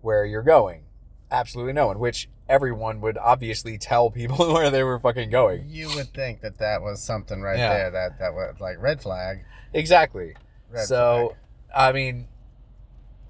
[0.00, 0.82] where you're going."
[1.30, 1.98] Absolutely no one.
[1.98, 5.64] Which everyone would obviously tell people where they were fucking going.
[5.68, 7.72] You would think that that was something right Yeah.
[7.72, 9.44] there that that was like red flag.
[9.72, 10.34] Exactly.
[10.70, 11.36] Red so,
[11.74, 12.26] I mean,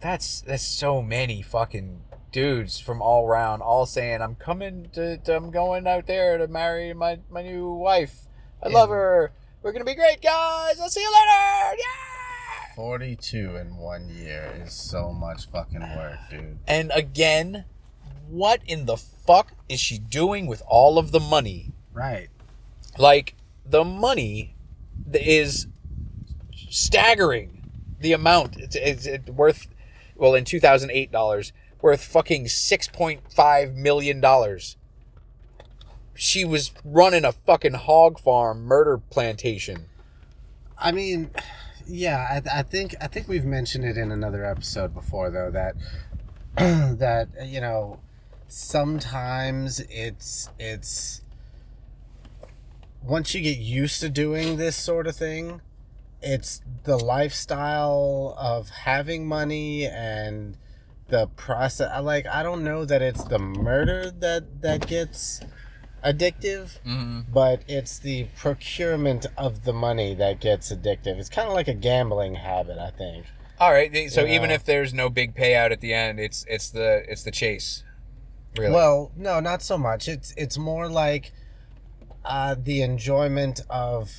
[0.00, 2.00] that's that's so many fucking
[2.32, 6.48] dudes from all around, all saying, "I'm coming to, to I'm going out there to
[6.48, 8.20] marry my my new wife.
[8.62, 9.32] I love her.
[9.62, 10.80] We're gonna be great guys.
[10.80, 11.76] I'll see you later.
[11.78, 16.58] Yeah." 42 in one year is so much fucking work, dude.
[16.66, 17.64] And again,
[18.28, 21.72] what in the fuck is she doing with all of the money?
[21.92, 22.28] Right.
[22.96, 23.34] Like
[23.66, 24.54] the money
[25.12, 25.66] is
[26.54, 27.56] staggering.
[28.00, 29.68] The amount it's, it's, it's worth,
[30.16, 31.52] well, in two thousand eight dollars,
[31.82, 34.76] worth fucking six point five million dollars.
[36.20, 39.86] She was running a fucking hog farm, murder plantation.
[40.76, 41.30] I mean,
[41.86, 45.76] yeah, I, I think I think we've mentioned it in another episode before, though that
[46.98, 48.00] that you know
[48.48, 51.22] sometimes it's it's
[53.02, 55.62] once you get used to doing this sort of thing,
[56.20, 60.58] it's the lifestyle of having money and
[61.08, 61.90] the process.
[62.02, 65.40] Like I don't know that it's the murder that that gets
[66.04, 67.32] addictive Mm-hmm.
[67.32, 71.18] but it's the procurement of the money that gets addictive.
[71.18, 73.26] It's kind of like a gambling habit, I think.
[73.58, 74.34] All right, so Yeah.
[74.36, 77.84] even if there's no big payout at the end, it's it's the it's the chase.
[78.56, 78.72] Really?
[78.72, 80.08] Well, no, not so much.
[80.08, 81.32] It's it's more like
[82.24, 84.10] uh, the enjoyment of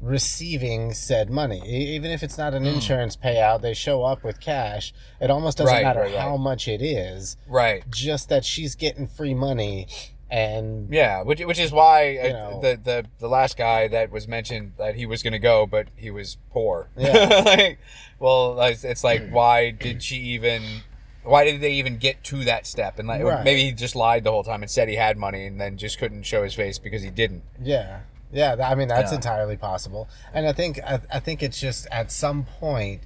[0.00, 1.60] receiving said money.
[1.68, 2.74] Even if it's not an Mm.
[2.74, 4.94] insurance payout, they show up with cash.
[5.20, 6.14] It almost doesn't Right, matter right.
[6.16, 7.84] how much it is, right.
[7.90, 9.86] just that she's getting free money
[10.30, 12.60] and Yeah, which which is why uh, know.
[12.60, 15.88] the the the last guy that was mentioned that he was going to go, but
[15.96, 16.88] he was poor.
[16.96, 17.42] Yeah.
[17.46, 17.78] like,
[18.18, 20.62] well, it's it's like why did she even?
[21.22, 22.98] Why did they even get to that step?
[22.98, 23.44] And like, Right.
[23.44, 25.98] maybe he just lied the whole time and said he had money, and then just
[25.98, 27.42] couldn't show his face because he didn't.
[27.62, 28.00] Yeah,
[28.32, 28.56] yeah.
[28.66, 29.16] I mean, that's Yeah.
[29.16, 30.08] entirely possible.
[30.32, 33.02] And I think I, I think it's just at some point,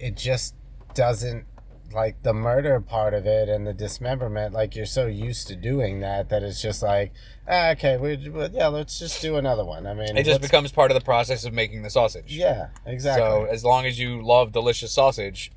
[0.00, 0.54] it just
[0.94, 1.44] doesn't
[1.92, 4.52] like the murder part of it and the dismemberment.
[4.52, 7.12] Like you're so used to doing that that it's just like,
[7.48, 8.14] ah, okay, we
[8.52, 9.86] yeah, let's just do another one.
[9.86, 12.36] I mean, It just becomes part of the process of making the sausage.
[12.36, 13.22] yeah, exactly.
[13.22, 15.52] So as long as you love delicious sausage,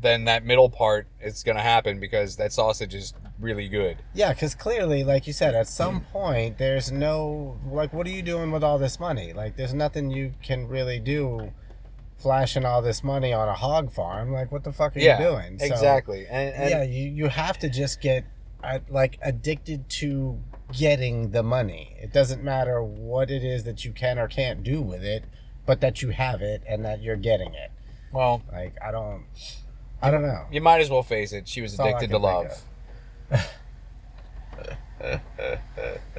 [0.00, 3.96] then that middle part is going to happen because that sausage is really good.
[4.14, 8.22] Yeah, because clearly, like you said, at some point, there's no like, what are you
[8.22, 9.32] doing with all this money?
[9.32, 11.52] Like, there's nothing you can really do,
[12.18, 14.32] flashing all this money on a hog farm.
[14.32, 15.58] Like, what the fuck are yeah, you doing?
[15.58, 16.26] So, exactly.
[16.26, 18.24] And, and yeah, you you have to just get
[18.62, 20.38] uh, like addicted to
[20.72, 21.96] getting the money.
[22.00, 25.24] It doesn't matter what it is that you can or can't do with it,
[25.64, 27.70] but that you have it and that you're getting it.
[28.12, 29.24] well, Like, I don't,
[30.02, 30.44] I don't know.
[30.52, 31.48] you might as well face it.
[31.48, 32.62] She was That's addicted to love.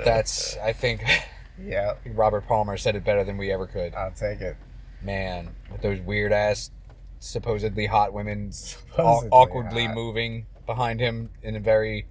[0.03, 1.03] That's I think
[1.63, 3.93] Yeah, Robert Palmer said it better than we ever could.
[3.93, 4.55] I'll take it.
[5.01, 6.71] Man, with those weird ass,
[7.19, 9.95] supposedly hot women Supposedly awkwardly hot.
[9.95, 12.05] moving behind him in a very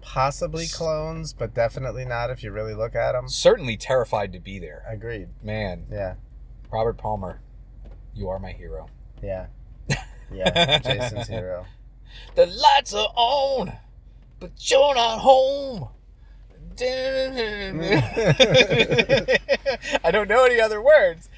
[0.00, 3.28] Possibly clones, but definitely not if you really look at them.
[3.28, 4.82] certainly terrified to be there.
[4.88, 5.28] Agreed.
[5.42, 6.14] Man, Yeah.
[6.70, 7.40] Robert Palmer,
[8.14, 8.88] you are my hero.
[9.22, 9.46] Yeah.
[10.30, 10.78] Yeah.
[10.80, 11.64] Jason's hero.
[12.34, 13.72] The lights are on,
[14.38, 15.88] but you're not home.
[20.04, 21.28] I don't know any other words.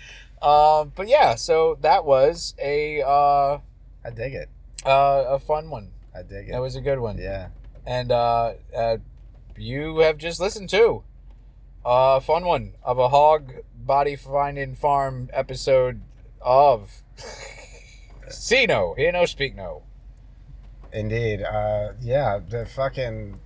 [0.43, 3.59] Um, but yeah, so that was a uh,
[4.05, 4.49] I dig it.
[4.87, 5.91] uh, a fun one.
[6.15, 6.53] I dig it.
[6.53, 7.19] That was a good one.
[7.19, 7.49] yeah.
[7.87, 8.97] And uh, uh,
[9.57, 11.03] you have just listened to
[11.85, 16.01] a fun one of a hog body finding farm episode
[16.41, 17.03] of
[18.29, 19.83] See No, Hear No, Speak No.
[20.93, 21.43] Indeed.
[21.43, 22.39] Uh, yeah.
[22.49, 23.41] The fucking.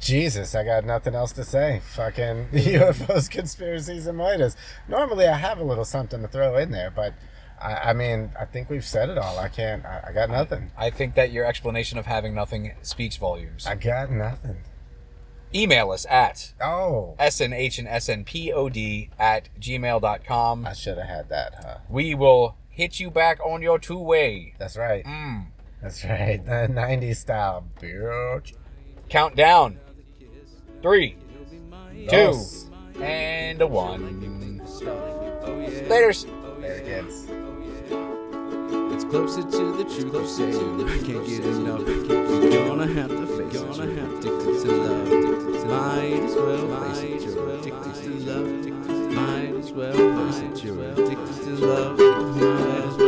[0.00, 1.80] Jesus, I got nothing else to say.
[1.94, 4.56] Fucking UFOs, conspiracies, and Midas.
[4.88, 7.14] Normally, I have a little something to throw in there, but
[7.60, 9.38] I, I mean, I think we've said it all.
[9.38, 9.84] I can't.
[9.84, 10.70] I, I got nothing.
[10.76, 13.66] I think that your explanation of having nothing speaks volumes.
[13.66, 14.58] I got nothing.
[15.54, 20.66] Email us at Oh, SNH and SNPOD at gmail.com.
[20.66, 21.78] I should have had that, huh?
[21.88, 24.54] We will hit you back on your two way.
[24.58, 25.04] That's right.
[25.04, 25.46] Mm.
[25.80, 26.42] That's right.
[26.44, 27.64] The 90s style.
[27.80, 28.52] Bitch.
[29.08, 29.78] Countdown.
[30.86, 31.16] Three,
[32.08, 32.40] two,
[33.02, 34.02] and a one.
[35.88, 36.26] Laters.
[36.60, 37.24] There it is.
[38.94, 40.12] It's closer to the truth.
[40.12, 41.80] Closer to the can't get enough.
[41.80, 43.66] You're gonna have to face it.
[43.66, 45.66] Gonna have to addicted to love.
[45.66, 47.22] Might as well face it.
[47.22, 48.46] You're addicted to love.
[49.12, 50.64] Might as well face it.
[50.64, 53.05] You're addicted to love.